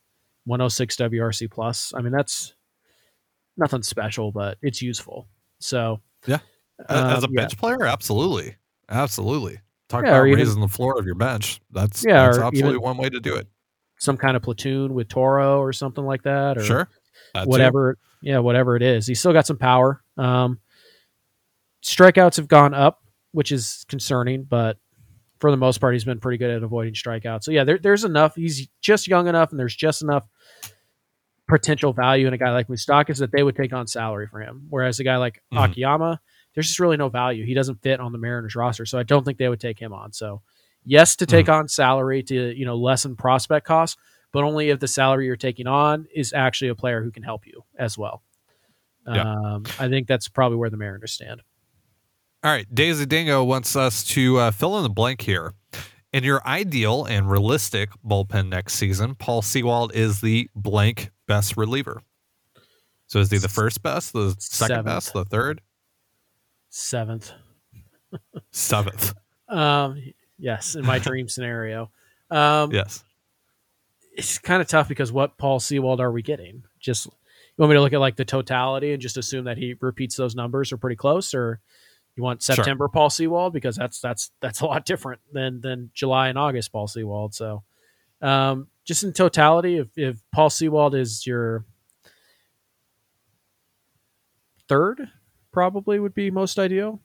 106 0.44 0.96
wrc 0.96 1.50
plus 1.50 1.92
i 1.96 2.00
mean 2.00 2.12
that's 2.12 2.54
nothing 3.56 3.82
special 3.82 4.30
but 4.32 4.56
it's 4.62 4.80
useful 4.80 5.26
so 5.58 6.00
Yeah. 6.26 6.38
As 6.88 7.22
a 7.24 7.26
um, 7.26 7.32
yeah. 7.34 7.40
bench 7.42 7.56
player, 7.58 7.84
absolutely, 7.84 8.54
absolutely. 8.90 9.60
Talk 9.88 10.02
Yeah, 10.04 10.10
about 10.10 10.20
or 10.22 10.26
even- 10.26 10.38
raising 10.40 10.60
the 10.60 10.68
floor 10.68 10.98
of 10.98 11.06
your 11.06 11.14
bench. 11.14 11.60
That's 11.70 12.04
Yeah, 12.04 12.26
that's 12.26 12.38
absolutely 12.38 12.78
one 12.78 12.96
way 12.96 13.08
to 13.08 13.20
do 13.20 13.34
it. 13.36 13.46
some 13.98 14.16
kind 14.16 14.36
of 14.36 14.42
platoon 14.42 14.92
with 14.94 15.08
toro 15.08 15.58
or 15.60 15.72
something 15.72 16.04
like 16.04 16.22
that 16.24 16.58
or 16.58 16.62
Sure, 16.64 16.88
whatever 17.44 17.96
yeah 18.20 18.38
whatever 18.38 18.76
it 18.76 18.82
is 18.82 19.06
he's 19.06 19.18
still 19.18 19.32
got 19.32 19.46
some 19.46 19.56
power 19.56 20.02
um 20.18 20.58
strikeouts 21.82 22.36
have 22.36 22.46
gone 22.48 22.74
up 22.74 23.02
which 23.32 23.50
is 23.52 23.86
concerning 23.88 24.42
but 24.44 24.76
for 25.40 25.50
the 25.50 25.56
most 25.56 25.78
part 25.78 25.94
he's 25.94 26.04
been 26.04 26.20
pretty 26.20 26.36
good 26.36 26.50
at 26.50 26.62
avoiding 26.62 26.92
strikeouts 26.92 27.44
so 27.44 27.50
yeah 27.50 27.64
there, 27.64 27.78
there's 27.78 28.04
enough 28.04 28.34
he's 28.34 28.68
just 28.82 29.06
young 29.08 29.28
enough 29.28 29.50
and 29.50 29.58
there's 29.58 29.74
just 29.76 30.02
enough 30.02 30.28
potential 31.48 31.92
value 31.94 32.26
in 32.26 32.34
a 32.34 32.38
guy 32.38 32.50
like 32.52 32.68
Moustakas 32.68 33.18
that 33.20 33.32
they 33.32 33.42
would 33.42 33.56
take 33.56 33.72
on 33.72 33.86
salary 33.86 34.26
for 34.26 34.40
him 34.40 34.66
whereas 34.68 34.98
a 35.00 35.04
guy 35.04 35.16
like 35.16 35.42
Mhm. 35.54 35.70
Akiyama 35.70 36.20
there's 36.56 36.66
just 36.66 36.80
really 36.80 36.96
no 36.96 37.08
value 37.08 37.44
he 37.44 37.54
doesn't 37.54 37.80
fit 37.82 38.00
on 38.00 38.10
the 38.10 38.18
Mariners 38.18 38.56
roster 38.56 38.84
so 38.84 38.98
I 38.98 39.04
don't 39.04 39.24
think 39.24 39.38
they 39.38 39.48
would 39.48 39.60
take 39.60 39.78
him 39.78 39.92
on 39.92 40.12
so 40.12 40.42
yes 40.84 41.14
to 41.16 41.26
take 41.26 41.48
on 41.48 41.68
salary 41.68 42.24
to 42.24 42.52
you 42.56 42.64
know 42.64 42.76
lessen 42.76 43.14
prospect 43.14 43.64
costs 43.64 43.96
but 44.36 44.44
only 44.44 44.68
if 44.68 44.80
the 44.80 44.86
salary 44.86 45.24
you're 45.24 45.34
taking 45.34 45.66
on 45.66 46.06
is 46.14 46.34
actually 46.34 46.68
a 46.68 46.74
player 46.74 47.02
who 47.02 47.10
can 47.10 47.22
help 47.22 47.46
you 47.46 47.64
as 47.78 47.96
well. 47.96 48.22
Yeah. 49.06 49.22
Um, 49.22 49.64
I 49.78 49.88
think 49.88 50.08
that's 50.08 50.28
probably 50.28 50.58
where 50.58 50.68
the 50.68 50.76
Mariners 50.76 51.12
stand. 51.12 51.40
All 52.44 52.50
right, 52.50 52.66
Daisy 52.74 53.06
Dingo 53.06 53.42
wants 53.44 53.76
us 53.76 54.04
to 54.08 54.36
uh, 54.36 54.50
fill 54.50 54.76
in 54.76 54.82
the 54.82 54.90
blank 54.90 55.22
here. 55.22 55.54
In 56.12 56.22
your 56.22 56.46
ideal 56.46 57.06
and 57.06 57.30
realistic 57.30 57.88
bullpen 58.06 58.50
next 58.50 58.74
season, 58.74 59.14
Paul 59.14 59.40
Sewald 59.40 59.94
is 59.94 60.20
the 60.20 60.50
blank 60.54 61.10
best 61.26 61.56
reliever. 61.56 62.02
So 63.06 63.20
is 63.20 63.30
he 63.30 63.38
the 63.38 63.48
first 63.48 63.82
best, 63.82 64.12
the 64.12 64.36
second 64.38 64.76
Seventh. 64.76 64.86
best, 64.86 65.12
the 65.14 65.24
third, 65.24 65.62
Seventh. 66.78 67.32
seventh? 68.50 69.14
Um, 69.48 70.02
yes, 70.38 70.74
in 70.74 70.84
my 70.84 70.98
dream 71.08 71.26
scenario. 71.26 71.90
Um, 72.30 72.70
Yes. 72.70 73.02
It's 74.12 74.36
kind 74.38 74.60
of 74.60 74.68
tough 74.68 74.86
because 74.86 75.10
what 75.10 75.38
Paul 75.38 75.58
Sewald 75.58 76.00
are 76.02 76.12
we 76.12 76.20
getting? 76.20 76.64
Just 76.78 77.06
you 77.06 77.12
want 77.56 77.70
me 77.70 77.76
to 77.76 77.80
look 77.80 77.94
at 77.94 78.00
like 78.00 78.16
the 78.16 78.26
totality 78.26 78.92
and 78.92 79.00
just 79.00 79.16
assume 79.16 79.44
that 79.46 79.56
he 79.56 79.74
repeats 79.80 80.16
those 80.16 80.34
numbers 80.34 80.70
are 80.70 80.76
pretty 80.76 80.96
close, 80.96 81.32
or 81.32 81.60
you 82.14 82.22
want 82.22 82.42
Sure. 82.42 82.56
September 82.56 82.88
Paul 82.88 83.08
Sewald 83.08 83.54
because 83.54 83.74
that's 83.76 83.98
that's 84.00 84.30
that's 84.40 84.60
a 84.60 84.66
lot 84.66 84.84
different 84.84 85.22
than 85.32 85.62
than 85.62 85.90
July 85.94 86.28
and 86.28 86.36
August 86.38 86.72
Paul 86.72 86.88
Sewald. 86.88 87.34
So, 87.34 87.62
um, 88.20 88.68
just 88.84 89.02
in 89.02 89.14
totality, 89.14 89.78
if 89.78 89.88
if 89.96 90.18
Paul 90.30 90.50
Sewald 90.50 90.94
is 90.94 91.26
your 91.26 91.64
third, 94.68 95.08
probably 95.60 95.98
would 95.98 96.12
be 96.12 96.30
most 96.30 96.58
ideal. 96.58 97.00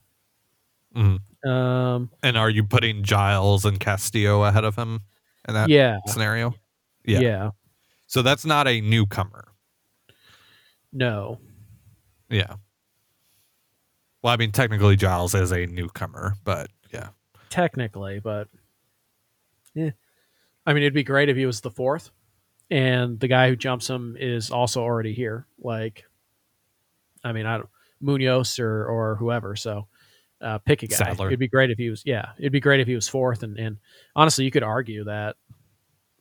Mhm. 0.93 1.19
Um, 1.49 2.11
And 2.21 2.37
are 2.37 2.49
you 2.49 2.65
putting 2.65 3.01
Giles 3.01 3.63
and 3.63 3.79
Castillo 3.79 4.43
ahead 4.43 4.65
of 4.65 4.75
him 4.75 5.03
in 5.47 5.53
that 5.53 5.69
yeah, 5.69 5.99
scenario? 6.05 6.53
yeah, 7.05 7.19
Yeah. 7.21 7.49
So 8.07 8.21
that's 8.21 8.43
not 8.45 8.67
a 8.67 8.81
newcomer. 8.81 9.47
no, 10.91 11.39
Yeah. 12.29 12.55
Well, 14.21 14.33
I 14.33 14.35
mean, 14.37 14.51
technically 14.51 14.97
Giles 14.97 15.33
is 15.33 15.51
a 15.53 15.65
newcomer, 15.65 16.35
but 16.43 16.69
yeah. 16.93 17.11
technically, 17.49 18.19
but 18.19 18.49
yeah. 19.73 19.91
I 20.65 20.73
mean, 20.73 20.83
it'd 20.83 20.93
be 20.93 21.03
great 21.03 21.29
if 21.29 21.37
he 21.37 21.45
was 21.45 21.61
the 21.61 21.71
fourth, 21.71 22.11
and 22.69 23.17
the 23.17 23.29
guy 23.29 23.47
who 23.47 23.55
jumps 23.55 23.89
him 23.89 24.17
is 24.19 24.51
also 24.51 24.81
already 24.83 25.13
here. 25.13 25.47
Like, 25.57 26.03
I 27.23 27.31
mean, 27.31 27.45
I 27.45 27.57
don't 27.59 27.69
Munoz 28.01 28.59
or 28.59 28.85
or 28.85 29.15
whoever. 29.15 29.55
So, 29.55 29.87
uh, 30.41 30.57
pick 30.59 30.83
a 30.83 30.87
guy. 30.87 30.95
Sadler. 30.95 31.27
It'd 31.27 31.39
be 31.39 31.47
great 31.47 31.71
if 31.71 31.77
he 31.77 31.89
was. 31.89 32.03
Yeah, 32.05 32.29
it'd 32.37 32.51
be 32.51 32.59
great 32.59 32.79
if 32.79 32.87
he 32.87 32.95
was 32.95 33.07
fourth. 33.07 33.43
And 33.43 33.57
and 33.57 33.77
honestly, 34.15 34.45
you 34.45 34.51
could 34.51 34.63
argue 34.63 35.05
that, 35.05 35.35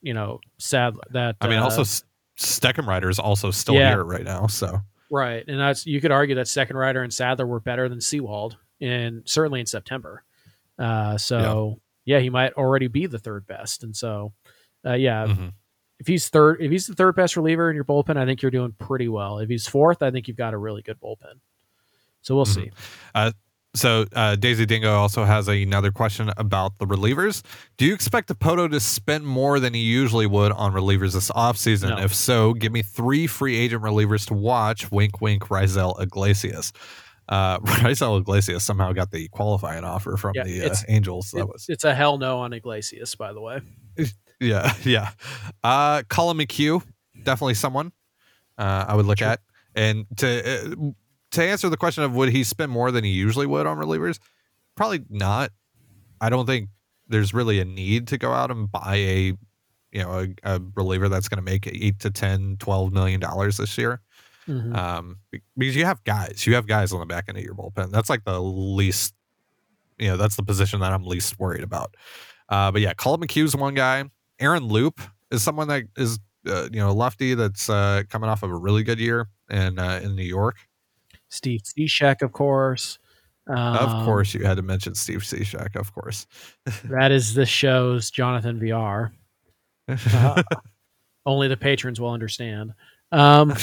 you 0.03 0.15
know, 0.15 0.41
sad 0.59 0.95
that 1.13 1.37
I 1.41 1.49
mean, 1.49 1.59
uh, 1.59 1.65
also 1.65 1.83
Steckenrider 2.39 3.11
is 3.11 3.19
also 3.19 3.51
still 3.51 3.75
yeah. 3.75 3.91
here 3.91 4.05
right 4.05 4.25
now. 4.25 4.47
So 4.47 4.81
Right, 5.11 5.45
and 5.49 5.59
that's 5.59 5.87
you 5.87 6.01
could 6.01 6.13
argue 6.13 6.37
that 6.37 6.47
Steckenrider 6.47 7.03
and 7.03 7.13
Sadler 7.13 7.47
were 7.47 7.59
better 7.59 7.89
than 7.89 8.01
Sewald, 8.01 8.57
and 8.81 9.23
certainly 9.25 9.59
in 9.59 9.67
September. 9.67 10.23
Uh, 10.79 11.19
so 11.19 11.81
yeah. 12.05 12.21
he 12.21 12.31
might 12.31 12.53
already 12.53 12.87
be 12.87 13.07
the 13.07 13.19
third 13.19 13.45
best, 13.47 13.83
and 13.83 13.95
so 13.95 14.33
uh, 14.87 14.95
yeah, 14.95 15.27
mhm. 15.27 15.53
if 15.99 16.07
he's 16.07 16.29
third, 16.29 16.63
if 16.63 16.71
he's 16.71 16.87
the 16.87 16.95
third 16.95 17.17
best 17.17 17.37
reliever 17.37 17.69
in 17.69 17.75
your 17.75 17.85
bullpen, 17.85 18.17
I 18.17 18.25
think 18.25 18.41
you're 18.41 18.53
doing 18.53 18.73
pretty 18.79 19.09
well. 19.09 19.41
If 19.41 19.49
he's 19.49 19.67
fourth, 19.67 20.01
I 20.01 20.13
think 20.13 20.29
you've 20.29 20.37
got 20.37 20.55
a 20.55 20.59
really 20.59 20.83
good 20.83 21.01
bullpen. 21.01 21.41
So 22.23 22.35
we'll 22.37 22.45
see. 22.45 22.71
so 23.75 24.05
uh, 24.17 24.35
Daisy 24.37 24.67
Dingo 24.67 24.93
also 24.93 25.25
has 25.25 25.47
another 25.49 25.93
question 25.93 26.31
about 26.37 26.77
the 26.79 26.87
relievers. 26.87 27.43
Do 27.79 27.85
you 27.87 27.95
expect 27.95 28.29
Dipoto 28.29 28.69
to 28.71 28.81
spend 28.81 29.25
more 29.27 29.61
than 29.61 29.75
he 29.75 29.81
usually 29.81 30.27
would 30.27 30.51
on 30.53 30.73
relievers 30.73 31.13
this 31.15 31.31
offseason? 31.31 31.91
No. 31.97 31.99
If 32.03 32.13
so, 32.15 32.53
give 32.53 32.73
me 32.73 32.83
three 32.83 33.27
free 33.29 33.57
agent 33.57 33.83
relievers 33.83 34.27
to 34.27 34.35
watch. 34.35 34.91
Wink, 34.91 35.21
wink, 35.21 35.45
Raisel 35.45 36.01
Iglesias. 36.01 36.73
Uh, 37.29 37.59
Raisel 37.85 38.19
Iglesias 38.21 38.65
somehow 38.65 38.93
got 38.93 39.13
the 39.13 39.29
qualifying 39.29 39.85
offer 39.85 40.17
from 40.17 40.33
Yeah, 40.35 40.43
the 40.43 40.63
uh, 40.65 40.75
Angels. 40.89 41.31
That 41.31 41.41
It- 41.43 41.49
was 41.49 41.67
it's 41.69 41.85
a 41.85 41.95
hell 41.95 42.19
no 42.19 42.41
on 42.41 42.53
Iglesias, 42.53 43.15
by 43.15 43.33
the 43.33 43.41
way. 43.41 43.61
Yeah, 44.41 44.75
yeah. 44.85 45.11
Uh, 45.63 46.03
Collin 46.09 46.39
McHugh, 46.39 46.83
definitely 47.23 47.55
someone 47.55 47.93
uh, 48.59 48.85
I 48.89 48.97
would 48.97 49.07
look 49.07 49.19
Sure. 49.19 49.29
at. 49.29 49.41
And 49.77 50.07
to 50.17 50.73
uh, 50.73 50.75
to 51.33 51.43
answer 51.43 51.69
the 51.69 51.77
question 51.77 52.03
of 52.05 52.13
would 52.15 52.31
he 52.31 52.45
spend 52.45 52.71
more 52.73 52.91
than 52.91 53.05
he 53.05 53.11
usually 53.11 53.47
would 53.47 53.67
on 53.67 53.77
relievers, 53.79 54.19
probably 54.77 55.05
not. 55.09 55.51
I 56.21 56.29
don't 56.31 56.47
think 56.47 56.69
there's 57.09 57.33
really 57.35 57.61
a 57.61 57.65
need 57.65 58.09
to 58.09 58.19
go 58.19 58.33
out 58.33 58.51
and 58.51 58.71
buy 58.71 58.97
a 58.97 59.33
you 59.93 60.03
know 60.03 60.27
a, 60.45 60.55
a 60.57 60.61
reliever 60.77 61.09
that's 61.09 61.29
going 61.29 61.39
to 61.39 61.43
make 61.43 61.67
eight 61.67 61.99
to 62.01 62.11
10 62.11 62.57
12 62.61 62.93
million 62.93 63.19
dollars 63.21 63.57
this 63.57 63.77
year 63.77 64.01
Mhm. 64.49 64.75
um, 64.77 65.19
because 65.57 65.77
you 65.77 65.85
have 65.85 66.03
guys, 66.05 66.45
you 66.47 66.55
have 66.55 66.67
guys 66.67 66.93
on 66.93 66.99
the 67.01 67.07
back 67.07 67.27
end 67.29 67.37
of 67.39 67.45
your 67.45 67.55
bullpen. 67.55 67.91
That's 67.93 68.09
like 68.11 68.25
the 68.25 68.41
least, 68.41 69.15
you 69.99 70.09
know, 70.09 70.17
that's 70.17 70.35
the 70.35 70.43
position 70.43 70.81
that 70.81 70.93
I'm 70.93 71.05
least 71.05 71.39
worried 71.39 71.63
about. 71.63 71.95
Uh, 72.49 72.73
but 72.73 72.81
yeah, 72.81 72.95
Collin 72.95 73.21
McHugh's 73.21 73.55
one 73.55 73.75
guy. 73.75 74.05
Aaron 74.41 74.65
Loup 74.65 75.01
is 75.31 75.43
someone 75.43 75.69
that 75.69 75.85
is, 75.97 76.19
uh, 76.47 76.65
you 76.73 76.81
know, 76.81 76.93
lefty 76.93 77.35
that's 77.35 77.69
uh, 77.69 78.03
coming 78.09 78.29
off 78.31 78.43
of 78.43 78.51
a 78.51 78.57
really 78.57 78.83
good 78.83 78.99
year 78.99 79.29
in 79.51 79.79
uh, 79.79 80.01
in 80.03 80.17
New 80.17 80.25
York. 80.25 80.57
Steve 81.31 81.63
Cishek, 81.63 82.21
of 82.23 82.33
course. 82.33 82.99
of 83.49 83.57
Um, 83.91 84.05
course, 84.05 84.35
you 84.35 84.45
had 84.45 84.57
to 84.59 84.63
mention 84.63 84.95
Steve 84.95 85.21
Cishek. 85.21 85.75
Of 85.77 85.93
course, 85.95 86.27
that 86.85 87.11
is 87.11 87.33
this 87.35 87.49
show's 87.49 88.11
Jonathan 88.11 88.61
VR. 88.61 89.13
Uh, 90.13 90.43
only 91.27 91.49
the 91.49 91.57
patrons 91.57 92.01
will 92.01 92.11
understand. 92.13 92.73
Um, 93.13 93.55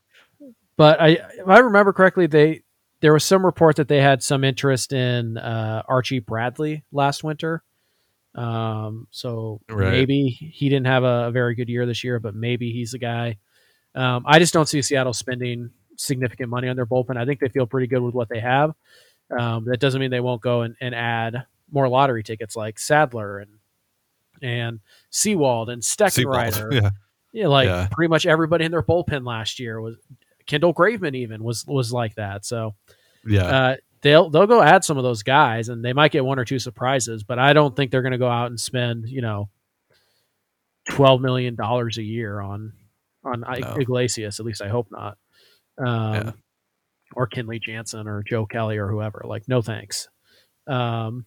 but 0.76 1.00
I, 1.00 1.08
if 1.10 1.48
I 1.48 1.58
remember 1.58 1.92
correctly, 1.92 2.26
they 2.26 2.62
there 3.00 3.12
was 3.12 3.24
some 3.24 3.44
report 3.44 3.76
that 3.76 3.88
they 3.88 4.00
had 4.00 4.22
some 4.22 4.42
interest 4.44 4.92
in 4.92 5.36
uh, 5.36 5.82
Archie 5.88 6.18
Bradley 6.20 6.82
last 6.92 7.22
winter. 7.24 7.62
Um, 8.34 9.06
so 9.10 9.60
Right. 9.68 9.90
maybe 9.92 10.28
he 10.28 10.68
didn't 10.68 10.86
have 10.86 11.04
a, 11.04 11.26
a 11.26 11.30
very 11.30 11.54
good 11.54 11.68
year 11.68 11.86
this 11.86 12.02
year, 12.04 12.18
but 12.20 12.34
maybe 12.34 12.70
he's 12.72 12.92
the 12.92 12.98
guy. 12.98 13.36
Um, 13.94 14.24
I 14.26 14.38
just 14.38 14.52
don't 14.54 14.68
see 14.68 14.82
Seattle 14.82 15.12
spending 15.14 15.70
significant 15.96 16.48
money 16.50 16.68
on 16.68 16.76
their 16.76 16.86
bullpen. 16.86 17.16
I 17.16 17.24
think 17.24 17.40
they 17.40 17.48
feel 17.48 17.66
pretty 17.66 17.86
good 17.86 18.00
with 18.02 18.14
what 18.14 18.28
they 18.28 18.40
have. 18.40 18.74
Um, 19.36 19.64
that 19.64 19.80
doesn't 19.80 20.00
mean 20.00 20.10
they 20.10 20.20
won't 20.20 20.40
go 20.40 20.62
and, 20.62 20.76
and 20.80 20.94
add 20.94 21.46
more 21.72 21.88
lottery 21.88 22.22
tickets 22.22 22.54
like 22.56 22.78
Sadler 22.78 23.38
and 23.40 23.50
and 24.42 24.80
Sewald 25.10 25.68
and 25.70 25.82
Steckenrider. 25.82 26.72
yeah, 26.82 26.90
Yeah, 27.32 27.48
like 27.48 27.66
Yeah. 27.66 27.88
pretty 27.90 28.08
much 28.08 28.26
everybody 28.26 28.64
in 28.66 28.70
their 28.70 28.82
bullpen 28.82 29.26
last 29.26 29.58
year 29.58 29.80
was 29.80 29.96
Kendall 30.46 30.72
Graveman 30.74 31.16
even 31.16 31.42
was 31.42 31.66
was 31.66 31.92
like 31.92 32.14
that. 32.16 32.44
So 32.44 32.74
yeah, 33.26 33.44
uh, 33.44 33.76
they'll 34.02 34.30
they'll 34.30 34.46
go 34.46 34.62
add 34.62 34.84
some 34.84 34.96
of 34.98 35.02
those 35.02 35.24
guys, 35.24 35.68
and 35.70 35.84
they 35.84 35.92
might 35.92 36.12
get 36.12 36.24
one 36.24 36.38
or 36.38 36.44
two 36.44 36.60
surprises. 36.60 37.24
But 37.24 37.40
I 37.40 37.52
don't 37.52 37.74
think 37.74 37.90
they're 37.90 38.02
going 38.02 38.12
to 38.12 38.18
go 38.18 38.28
out 38.28 38.46
and 38.48 38.60
spend 38.60 39.08
you 39.08 39.22
know 39.22 39.48
twelve 40.88 41.20
million 41.20 41.54
dollars 41.56 41.98
a 41.98 42.02
year 42.02 42.40
on 42.40 42.72
on 43.24 43.40
No. 43.40 43.76
Iglesias. 43.80 44.38
At 44.38 44.46
least 44.46 44.62
I 44.62 44.68
hope 44.68 44.86
not. 44.92 45.18
Um, 45.78 46.14
Yeah. 46.14 46.30
Or 47.14 47.28
Kenley 47.28 47.62
Jansen 47.62 48.08
or 48.08 48.22
Joe 48.22 48.46
Kelly 48.46 48.76
or 48.78 48.88
whoever. 48.88 49.22
Like, 49.24 49.48
no 49.48 49.62
thanks. 49.62 50.08
Um, 50.66 51.24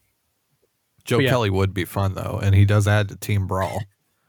Joe 1.04 1.18
yeah. 1.18 1.30
Kelly 1.30 1.50
would 1.50 1.72
be 1.72 1.84
fun 1.84 2.14
though, 2.14 2.38
and 2.42 2.54
he 2.54 2.64
does 2.64 2.86
add 2.86 3.08
to 3.08 3.16
team 3.16 3.46
brawl. 3.46 3.82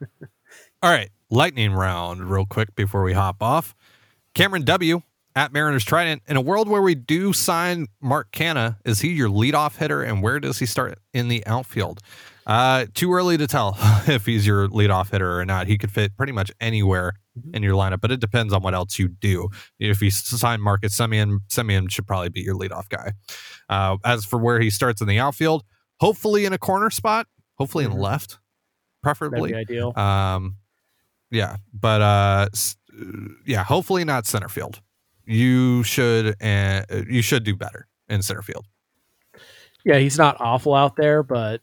All 0.82 0.90
right, 0.90 1.10
lightning 1.30 1.72
round, 1.72 2.30
real 2.30 2.46
quick 2.46 2.74
before 2.74 3.02
we 3.02 3.12
hop 3.12 3.42
off. 3.42 3.74
Cameron 4.34 4.64
W 4.64 5.02
at 5.36 5.52
Mariners 5.52 5.84
Trident, 5.84 6.22
in 6.26 6.36
a 6.36 6.40
world 6.40 6.68
where 6.68 6.82
we 6.82 6.94
do 6.94 7.32
sign 7.32 7.86
Mark 8.00 8.32
Canha, 8.32 8.76
is 8.84 9.00
he 9.00 9.12
your 9.12 9.28
leadoff 9.28 9.76
hitter, 9.76 10.02
and 10.02 10.22
where 10.22 10.40
does 10.40 10.58
he 10.58 10.66
start 10.66 10.98
in 11.12 11.28
the 11.28 11.46
outfield? 11.46 12.00
Uh, 12.46 12.86
too 12.94 13.12
early 13.12 13.36
to 13.38 13.46
tell 13.46 13.76
if 14.08 14.26
he's 14.26 14.46
your 14.46 14.68
leadoff 14.68 15.10
hitter 15.10 15.38
or 15.38 15.44
not. 15.44 15.66
He 15.68 15.78
could 15.78 15.90
fit 15.92 16.16
pretty 16.16 16.32
much 16.32 16.50
anywhere 16.60 17.12
Mhm. 17.38 17.54
in 17.56 17.62
your 17.62 17.72
lineup, 17.74 18.00
but 18.00 18.10
it 18.10 18.20
depends 18.20 18.52
on 18.52 18.62
what 18.62 18.74
else 18.74 18.98
you 18.98 19.08
do. 19.08 19.48
If 19.78 20.02
you 20.02 20.10
sign 20.10 20.60
Marcus 20.60 20.94
Semien, 20.96 21.38
Semien 21.48 21.90
should 21.90 22.06
probably 22.06 22.28
be 22.28 22.40
your 22.42 22.54
leadoff 22.56 22.88
guy. 22.90 23.12
Uh, 23.68 23.96
as 24.04 24.24
for 24.26 24.38
where 24.38 24.60
he 24.60 24.68
starts 24.70 25.00
in 25.00 25.06
the 25.08 25.18
outfield, 25.18 25.64
hopefully 26.00 26.44
in 26.44 26.52
a 26.52 26.58
corner 26.58 26.90
spot, 26.90 27.26
hopefully 27.56 27.84
in 27.84 27.92
Mhm. 27.92 28.00
left, 28.00 28.38
preferably. 29.02 29.54
ideal. 29.54 29.96
Um, 29.98 30.56
yeah, 31.30 31.56
but 31.72 32.02
uh, 32.02 32.48
yeah, 33.46 33.64
hopefully 33.64 34.04
not 34.04 34.26
center 34.26 34.48
field. 34.50 34.80
You 35.24 35.82
should 35.84 36.34
uh, 36.42 36.82
you 37.08 37.22
should 37.22 37.44
do 37.44 37.54
better 37.56 37.86
in 38.08 38.20
center 38.22 38.42
field. 38.42 38.66
Yeah, 39.84 39.98
he's 39.98 40.18
not 40.18 40.36
awful 40.40 40.74
out 40.74 40.96
there, 40.96 41.22
but 41.22 41.62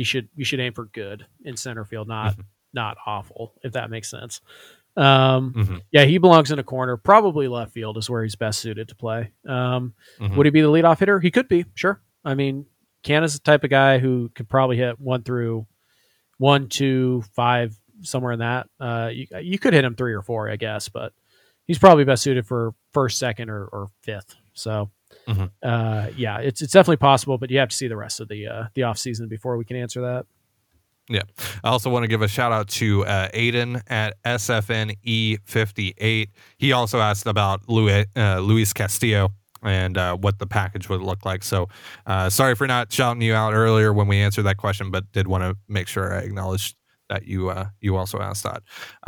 you 0.00 0.04
should 0.04 0.28
you 0.34 0.46
should 0.46 0.60
aim 0.60 0.72
for 0.72 0.86
good 0.86 1.26
in 1.44 1.56
center 1.58 1.84
field, 1.84 2.08
not 2.08 2.34
Mhm. 2.38 2.44
not 2.72 2.96
awful, 3.04 3.52
if 3.62 3.72
that 3.74 3.90
makes 3.90 4.08
sense. 4.08 4.40
Um, 4.96 5.52
Mhm. 5.52 5.80
yeah, 5.92 6.04
he 6.04 6.16
belongs 6.16 6.50
in 6.50 6.58
a 6.58 6.62
corner. 6.64 6.96
Probably 6.96 7.48
left 7.48 7.72
field 7.72 7.98
is 7.98 8.08
where 8.08 8.22
he's 8.22 8.34
best 8.34 8.60
suited 8.60 8.88
to 8.88 8.94
play. 8.94 9.30
Um, 9.46 9.92
Mhm. 10.18 10.36
Would 10.36 10.46
he 10.46 10.50
be 10.50 10.62
the 10.62 10.68
leadoff 10.70 10.98
hitter? 11.00 11.20
He 11.20 11.30
could 11.30 11.48
be, 11.48 11.66
sure. 11.74 12.00
I 12.24 12.34
mean, 12.34 12.64
Can 13.02 13.22
is 13.24 13.34
the 13.34 13.40
type 13.40 13.62
of 13.64 13.70
guy 13.70 13.98
who 13.98 14.30
could 14.34 14.48
probably 14.48 14.76
hit 14.78 14.98
one 15.00 15.22
through 15.22 15.66
one, 16.38 16.68
two, 16.68 17.22
five, 17.34 17.74
somewhere 18.02 18.32
in 18.32 18.38
that. 18.40 18.68
Uh, 18.80 19.10
you, 19.12 19.26
you 19.42 19.58
could 19.58 19.74
hit 19.74 19.84
him 19.84 19.94
three 19.94 20.12
or 20.14 20.22
four, 20.22 20.48
I 20.50 20.56
guess, 20.56 20.88
but 20.88 21.12
he's 21.66 21.78
probably 21.78 22.04
best 22.04 22.22
suited 22.22 22.46
for 22.46 22.74
first, 22.92 23.18
second, 23.18 23.48
or, 23.50 23.64
or 23.66 23.88
fifth. 24.02 24.36
So, 24.54 24.90
Mhm. 25.28 25.50
uh, 25.62 26.08
yeah, 26.16 26.38
it's 26.38 26.62
it's 26.62 26.72
definitely 26.72 26.96
possible, 26.96 27.38
but 27.38 27.50
you 27.50 27.58
have 27.58 27.68
to 27.68 27.76
see 27.76 27.88
the 27.88 27.96
rest 27.96 28.20
of 28.20 28.28
the 28.28 28.46
uh, 28.46 28.64
the 28.74 28.84
off 28.84 28.98
season 28.98 29.28
before 29.28 29.56
we 29.56 29.64
can 29.64 29.76
answer 29.76 30.00
that. 30.02 30.26
Yeah. 31.08 31.22
I 31.64 31.70
also 31.70 31.90
want 31.90 32.04
to 32.04 32.08
give 32.08 32.22
a 32.22 32.28
shout 32.28 32.52
out 32.52 32.68
to 32.68 33.04
uh, 33.04 33.28
Aiden 33.30 33.82
at 33.88 34.14
SFNE58. 34.24 36.28
He 36.58 36.72
also 36.72 37.00
asked 37.00 37.26
about 37.26 37.68
Louis, 37.68 38.06
uh, 38.16 38.38
Luis 38.38 38.72
Castillo 38.72 39.32
and 39.62 39.98
uh, 39.98 40.16
what 40.16 40.38
the 40.38 40.46
package 40.46 40.88
would 40.88 41.02
look 41.02 41.26
like. 41.26 41.42
So 41.42 41.68
uh, 42.06 42.30
sorry 42.30 42.54
for 42.54 42.66
not 42.66 42.92
shouting 42.92 43.22
you 43.22 43.34
out 43.34 43.54
earlier 43.54 43.92
when 43.92 44.06
we 44.06 44.18
answered 44.18 44.44
that 44.44 44.56
question, 44.56 44.90
but 44.92 45.10
did 45.12 45.26
want 45.26 45.42
to 45.42 45.56
make 45.68 45.88
sure 45.88 46.14
I 46.14 46.20
acknowledged 46.20 46.76
that 47.08 47.26
you 47.26 47.50
uh, 47.50 47.66
you 47.80 47.96
also 47.96 48.20
asked 48.20 48.44
that. 48.44 48.62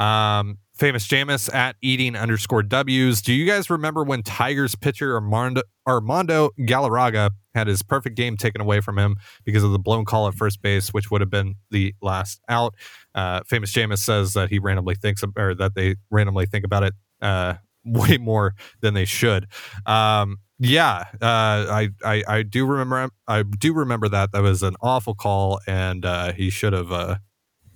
Um, 0.04 0.58
famous 0.82 1.06
Jameis 1.06 1.54
at 1.54 1.76
eating 1.80 2.16
underscore 2.16 2.64
W's. 2.64 3.22
Do 3.22 3.32
you 3.32 3.46
guys 3.46 3.70
remember 3.70 4.02
when 4.02 4.24
Tigers 4.24 4.74
pitcher 4.74 5.14
Armando, 5.14 5.62
Armando 5.86 6.50
Galarraga 6.58 7.30
had 7.54 7.68
his 7.68 7.84
perfect 7.84 8.16
game 8.16 8.36
taken 8.36 8.60
away 8.60 8.80
from 8.80 8.98
him 8.98 9.14
because 9.44 9.62
of 9.62 9.70
the 9.70 9.78
blown 9.78 10.04
call 10.04 10.26
at 10.26 10.34
first 10.34 10.60
base, 10.60 10.88
which 10.88 11.08
would 11.08 11.20
have 11.20 11.30
been 11.30 11.54
the 11.70 11.94
last 12.02 12.40
out? 12.48 12.74
Uh, 13.14 13.42
famous 13.46 13.72
Jameis 13.72 13.98
says 13.98 14.32
that 14.32 14.48
he 14.48 14.58
randomly 14.58 14.96
thinks 14.96 15.22
of, 15.22 15.30
or 15.36 15.54
that 15.54 15.76
they 15.76 15.94
randomly 16.10 16.46
think 16.46 16.64
about 16.64 16.82
it 16.82 16.94
uh, 17.20 17.54
way 17.84 18.18
more 18.18 18.56
than 18.80 18.92
they 18.94 19.04
should. 19.04 19.46
Um, 19.86 20.38
yeah, 20.58 21.04
uh, 21.20 21.70
I, 21.70 21.90
I 22.04 22.24
I 22.26 22.42
do 22.42 22.66
remember 22.66 23.10
I 23.28 23.44
do 23.44 23.72
remember 23.72 24.08
that 24.08 24.32
that 24.32 24.42
was 24.42 24.64
an 24.64 24.74
awful 24.80 25.14
call, 25.14 25.60
and 25.64 26.04
uh, 26.04 26.32
he 26.32 26.50
should 26.50 26.72
have 26.72 26.90
uh, 26.90 27.18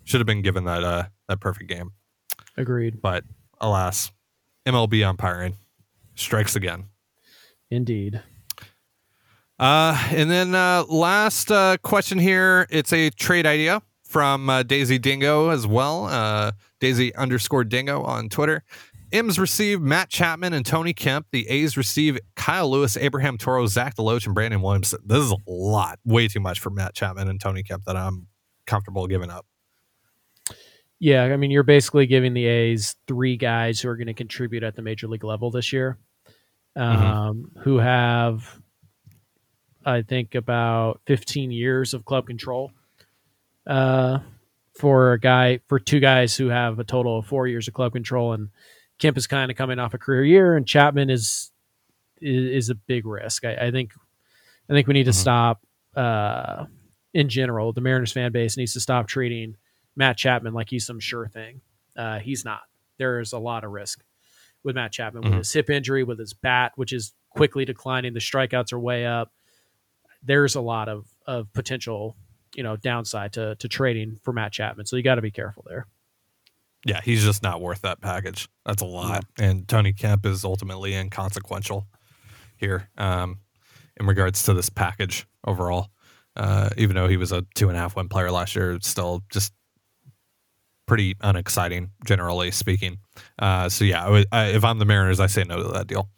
should 0.02 0.18
have 0.18 0.26
been 0.26 0.42
given 0.42 0.64
that 0.64 0.82
uh, 0.82 1.04
that 1.28 1.40
perfect 1.40 1.68
game. 1.68 1.92
Agreed. 2.56 3.00
But 3.00 3.24
alas, 3.60 4.10
MLB 4.66 5.06
umpiring 5.06 5.56
strikes 6.14 6.56
again. 6.56 6.86
Indeed. 7.70 8.22
Uh, 9.58 9.98
and 10.10 10.30
then 10.30 10.54
uh, 10.54 10.84
last 10.88 11.50
uh, 11.50 11.76
question 11.82 12.18
here. 12.18 12.66
It's 12.70 12.92
a 12.92 13.10
trade 13.10 13.46
idea 13.46 13.82
from 14.04 14.50
uh, 14.50 14.62
Daisy 14.62 14.98
Dingo 14.98 15.48
as 15.48 15.66
well. 15.66 16.06
Uh, 16.06 16.52
Daisy 16.80 17.14
underscore 17.14 17.64
Dingo 17.64 18.02
on 18.02 18.28
Twitter. 18.28 18.64
M's 19.12 19.38
receive 19.38 19.80
Matt 19.80 20.10
Chapman 20.10 20.52
and 20.52 20.66
Tony 20.66 20.92
Kemp. 20.92 21.26
The 21.30 21.48
A's 21.48 21.76
receive 21.76 22.18
Kyle 22.34 22.70
Lewis, 22.70 22.96
Abraham 22.96 23.38
Toro, 23.38 23.66
Zach 23.66 23.94
DeLoach, 23.94 24.26
and 24.26 24.34
Brandon 24.34 24.60
Williamson. 24.60 24.98
This 25.04 25.22
is 25.22 25.30
a 25.30 25.36
lot, 25.46 25.98
way 26.04 26.28
too 26.28 26.40
much 26.40 26.60
for 26.60 26.70
Matt 26.70 26.94
Chapman 26.94 27.28
and 27.28 27.40
Tony 27.40 27.62
Kemp 27.62 27.84
that 27.84 27.96
I'm 27.96 28.26
comfortable 28.66 29.06
giving 29.06 29.30
up. 29.30 29.46
Yeah, 30.98 31.24
I 31.24 31.36
mean, 31.36 31.50
you're 31.50 31.62
basically 31.62 32.06
giving 32.06 32.32
the 32.32 32.46
A's 32.46 32.96
three 33.06 33.36
guys 33.36 33.80
who 33.80 33.88
are 33.90 33.96
going 33.96 34.06
to 34.06 34.14
contribute 34.14 34.62
at 34.62 34.76
the 34.76 34.82
major 34.82 35.06
league 35.08 35.24
level 35.24 35.50
this 35.50 35.72
year, 35.72 35.98
um, 36.74 37.50
who 37.62 37.76
have, 37.78 38.60
I 39.84 40.02
think, 40.02 40.34
about 40.34 41.00
15 41.06 41.50
years 41.50 41.92
of 41.92 42.04
club 42.04 42.26
control. 42.26 42.70
Uh, 43.66 44.20
for 44.78 45.12
a 45.14 45.20
guy, 45.20 45.60
for 45.68 45.78
two 45.78 46.00
guys 46.00 46.36
who 46.36 46.48
have 46.48 46.78
a 46.78 46.84
total 46.84 47.18
of 47.18 47.26
four 47.26 47.46
years 47.48 47.66
of 47.66 47.74
club 47.74 47.92
control, 47.92 48.32
and 48.34 48.50
Kemp 48.98 49.16
is 49.16 49.26
kind 49.26 49.50
of 49.50 49.56
coming 49.56 49.78
off 49.78 49.94
a 49.94 49.98
career 49.98 50.22
year, 50.24 50.56
and 50.56 50.66
Chapman 50.66 51.10
is 51.10 51.50
is, 52.20 52.64
is 52.64 52.70
a 52.70 52.74
big 52.74 53.04
risk. 53.06 53.44
I, 53.44 53.54
I 53.66 53.70
think, 53.70 53.92
I 54.70 54.72
think 54.72 54.86
we 54.86 54.94
need 54.94 55.04
to 55.04 55.10
Mhm. 55.10 55.14
stop. 55.14 55.60
Uh, 55.94 56.66
in 57.12 57.28
general, 57.28 57.72
the 57.72 57.80
Mariners 57.82 58.12
fan 58.12 58.32
base 58.32 58.56
needs 58.56 58.72
to 58.74 58.80
stop 58.80 59.06
treating 59.08 59.56
Matt 59.96 60.16
Chapman 60.16 60.52
like 60.54 60.70
he's 60.70 60.86
some 60.86 61.00
sure 61.00 61.26
thing. 61.26 61.60
Uh, 61.96 62.18
he's 62.18 62.44
not. 62.44 62.60
There's 62.98 63.32
a 63.32 63.38
lot 63.38 63.64
of 63.64 63.70
risk 63.72 64.02
with 64.62 64.74
Matt 64.76 64.92
Chapman 64.92 65.22
with 65.22 65.32
Mhm. 65.32 65.38
his 65.38 65.52
hip 65.52 65.70
injury, 65.70 66.04
with 66.04 66.18
his 66.18 66.34
bat, 66.34 66.72
which 66.76 66.92
is 66.92 67.14
quickly 67.30 67.64
declining. 67.64 68.12
The 68.14 68.20
strikeouts 68.20 68.72
are 68.72 68.78
way 68.78 69.06
up. 69.06 69.32
There's 70.22 70.54
a 70.54 70.60
lot 70.60 70.88
of 70.88 71.06
of 71.26 71.52
potential, 71.52 72.16
you 72.54 72.62
know, 72.62 72.76
downside 72.76 73.32
to 73.34 73.54
to 73.56 73.68
trading 73.68 74.18
for 74.22 74.32
Matt 74.32 74.52
Chapman. 74.52 74.86
So 74.86 74.96
you 74.96 75.02
got 75.02 75.16
to 75.16 75.22
be 75.22 75.30
careful 75.30 75.64
there. 75.66 75.86
Yeah, 76.84 77.00
he's 77.02 77.24
just 77.24 77.42
not 77.42 77.60
worth 77.60 77.82
that 77.82 78.00
package. 78.00 78.48
That's 78.64 78.82
a 78.82 78.86
lot. 78.86 79.24
And 79.38 79.66
Tony 79.66 79.92
Kemp 79.92 80.24
is 80.24 80.44
ultimately 80.44 80.94
inconsequential 80.94 81.88
here 82.56 82.88
um, 82.96 83.40
in 83.98 84.06
regards 84.06 84.44
to 84.44 84.54
this 84.54 84.68
package 84.70 85.26
overall. 85.44 85.90
Uh, 86.36 86.70
even 86.76 86.94
though 86.94 87.08
he 87.08 87.16
was 87.16 87.32
a 87.32 87.42
two 87.54 87.68
and 87.68 87.76
a 87.76 87.80
half 87.80 87.96
win 87.96 88.08
player 88.08 88.30
last 88.30 88.54
year, 88.54 88.78
still 88.82 89.22
just 89.30 89.52
pretty 90.86 91.16
unexciting, 91.20 91.90
generally 92.04 92.50
speaking. 92.50 92.98
Uh, 93.38 93.68
so 93.68 93.84
yeah, 93.84 94.06
I 94.06 94.24
I, 94.32 94.44
if 94.46 94.64
I'm 94.64 94.78
the 94.78 94.84
Mariners, 94.84 95.20
I 95.20 95.26
say 95.26 95.44
no 95.44 95.62
to 95.62 95.68
that 95.70 95.86
deal. 95.86 96.08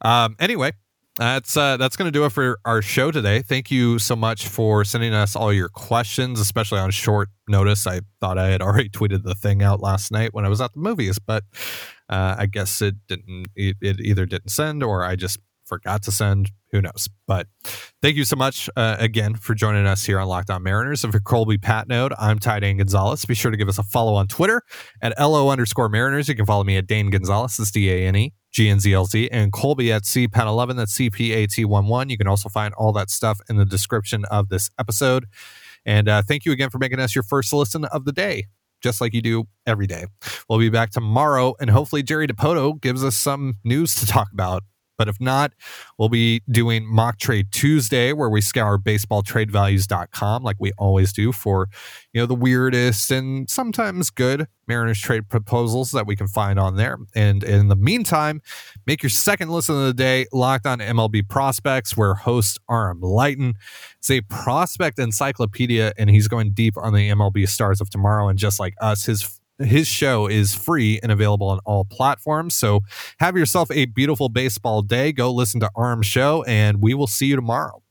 Um, 0.00 0.36
anyway, 0.40 0.72
that's 1.16 1.56
uh, 1.56 1.76
that's 1.76 1.96
going 1.96 2.06
to 2.06 2.12
do 2.12 2.24
it 2.24 2.30
for 2.30 2.58
our 2.64 2.82
show 2.82 3.10
today. 3.10 3.42
Thank 3.42 3.70
you 3.70 3.98
so 3.98 4.16
much 4.16 4.48
for 4.48 4.84
sending 4.84 5.14
us 5.14 5.36
all 5.36 5.52
your 5.52 5.68
questions, 5.68 6.40
especially 6.40 6.80
on 6.80 6.90
short 6.90 7.28
notice. 7.48 7.86
I 7.86 8.00
thought 8.20 8.36
I 8.36 8.48
had 8.48 8.62
already 8.62 8.88
tweeted 8.90 9.22
the 9.22 9.34
thing 9.34 9.62
out 9.62 9.80
last 9.80 10.10
night 10.10 10.34
when 10.34 10.44
I 10.44 10.48
was 10.48 10.60
at 10.60 10.72
the 10.72 10.80
movies, 10.80 11.18
but 11.18 11.44
uh, 12.08 12.34
I 12.38 12.46
guess 12.46 12.82
it 12.82 12.96
didn't. 13.06 13.46
It, 13.54 13.76
it 13.80 14.00
either 14.00 14.26
didn't 14.26 14.50
send 14.50 14.82
or 14.82 15.04
I 15.04 15.14
just 15.14 15.38
forgot 15.74 16.02
to 16.04 16.12
send. 16.12 16.50
Who 16.72 16.80
knows? 16.80 17.08
But 17.26 17.46
thank 18.02 18.16
you 18.16 18.24
so 18.24 18.36
much 18.36 18.68
uh, 18.76 18.96
again 18.98 19.34
for 19.34 19.54
joining 19.54 19.86
us 19.86 20.04
here 20.04 20.18
on 20.18 20.28
Locked 20.28 20.50
On 20.50 20.62
Mariners. 20.62 21.04
And 21.04 21.12
for 21.12 21.20
Colby 21.20 21.58
Patnode, 21.58 22.14
I'm 22.18 22.38
Ty 22.38 22.60
Dane 22.60 22.78
Gonzalez. 22.78 23.24
Be 23.24 23.34
sure 23.34 23.50
to 23.50 23.56
give 23.56 23.68
us 23.68 23.78
a 23.78 23.82
follow 23.82 24.14
on 24.14 24.26
Twitter 24.26 24.62
at 25.02 25.14
LO 25.18 25.50
underscore 25.50 25.88
Mariners. 25.88 26.28
You 26.28 26.34
can 26.34 26.46
follow 26.46 26.64
me 26.64 26.76
at 26.76 26.86
Dane 26.86 27.10
Gonzalez. 27.10 27.56
That's 27.56 27.70
D 27.70 27.90
A 27.90 28.06
N 28.06 28.16
E 28.16 28.32
G 28.52 28.68
N 28.68 28.80
Z 28.80 28.92
L 28.92 29.04
Z. 29.04 29.28
And 29.30 29.52
Colby 29.52 29.92
at 29.92 30.02
CPAT11. 30.02 30.76
That's 30.76 30.92
C 30.92 31.10
P 31.10 31.32
A 31.32 31.46
T 31.46 31.64
1 31.64 31.86
1. 31.86 32.08
You 32.08 32.18
can 32.18 32.28
also 32.28 32.48
find 32.48 32.72
all 32.74 32.92
that 32.92 33.10
stuff 33.10 33.40
in 33.48 33.56
the 33.56 33.64
description 33.64 34.24
of 34.26 34.48
this 34.48 34.70
episode. 34.78 35.26
And 35.84 36.08
uh, 36.08 36.22
thank 36.22 36.44
you 36.44 36.52
again 36.52 36.70
for 36.70 36.78
making 36.78 37.00
us 37.00 37.14
your 37.14 37.24
first 37.24 37.52
listen 37.52 37.84
of 37.84 38.04
the 38.04 38.12
day, 38.12 38.46
just 38.80 39.00
like 39.00 39.12
you 39.12 39.22
do 39.22 39.44
every 39.66 39.86
day. 39.86 40.06
We'll 40.48 40.58
be 40.58 40.70
back 40.70 40.90
tomorrow, 40.90 41.54
and 41.60 41.68
hopefully, 41.68 42.02
Jerry 42.02 42.26
Dipoto 42.26 42.80
gives 42.80 43.04
us 43.04 43.16
some 43.16 43.56
news 43.64 43.94
to 43.96 44.06
talk 44.06 44.28
about. 44.32 44.62
But 44.96 45.08
if 45.08 45.20
not, 45.20 45.52
we'll 45.98 46.08
be 46.08 46.42
doing 46.50 46.86
Mock 46.86 47.18
Trade 47.18 47.48
Tuesday, 47.50 48.12
where 48.12 48.30
we 48.30 48.40
scour 48.40 48.78
baseballtradevalues.com 48.78 50.42
like 50.42 50.56
we 50.58 50.72
always 50.78 51.12
do 51.12 51.32
for, 51.32 51.68
you 52.12 52.20
know, 52.20 52.26
the 52.26 52.34
weirdest 52.34 53.10
and 53.10 53.48
sometimes 53.48 54.10
good 54.10 54.46
Mariners 54.66 55.00
trade 55.00 55.28
proposals 55.28 55.90
that 55.90 56.06
we 56.06 56.16
can 56.16 56.26
find 56.28 56.58
on 56.58 56.76
there. 56.76 56.98
And 57.14 57.42
in 57.42 57.68
the 57.68 57.76
meantime, 57.76 58.40
make 58.86 59.02
your 59.02 59.10
second 59.10 59.50
listen 59.50 59.74
of 59.74 59.82
the 59.82 59.94
day 59.94 60.26
locked 60.32 60.66
on 60.66 60.78
MLB 60.78 61.28
prospects, 61.28 61.96
where 61.96 62.14
host 62.14 62.58
Aram 62.70 63.00
Leighton 63.00 63.54
is 64.02 64.10
a 64.10 64.20
prospect 64.22 64.98
encyclopedia, 64.98 65.92
and 65.98 66.10
he's 66.10 66.28
going 66.28 66.52
deep 66.52 66.76
on 66.76 66.94
the 66.94 67.10
MLB 67.10 67.48
stars 67.48 67.80
of 67.80 67.90
tomorrow. 67.90 68.28
And 68.28 68.38
just 68.38 68.58
like 68.58 68.74
us, 68.80 69.04
his 69.04 69.40
his 69.58 69.86
show 69.86 70.26
is 70.26 70.54
free 70.54 70.98
and 71.02 71.12
available 71.12 71.48
on 71.48 71.60
all 71.64 71.84
platforms. 71.84 72.54
So 72.54 72.80
have 73.20 73.36
yourself 73.36 73.70
a 73.70 73.86
beautiful 73.86 74.28
baseball 74.28 74.82
day. 74.82 75.12
Go 75.12 75.32
listen 75.32 75.60
to 75.60 75.70
Arm 75.76 76.02
Show, 76.02 76.42
and 76.44 76.82
we 76.82 76.94
will 76.94 77.06
see 77.06 77.26
you 77.26 77.36
tomorrow. 77.36 77.83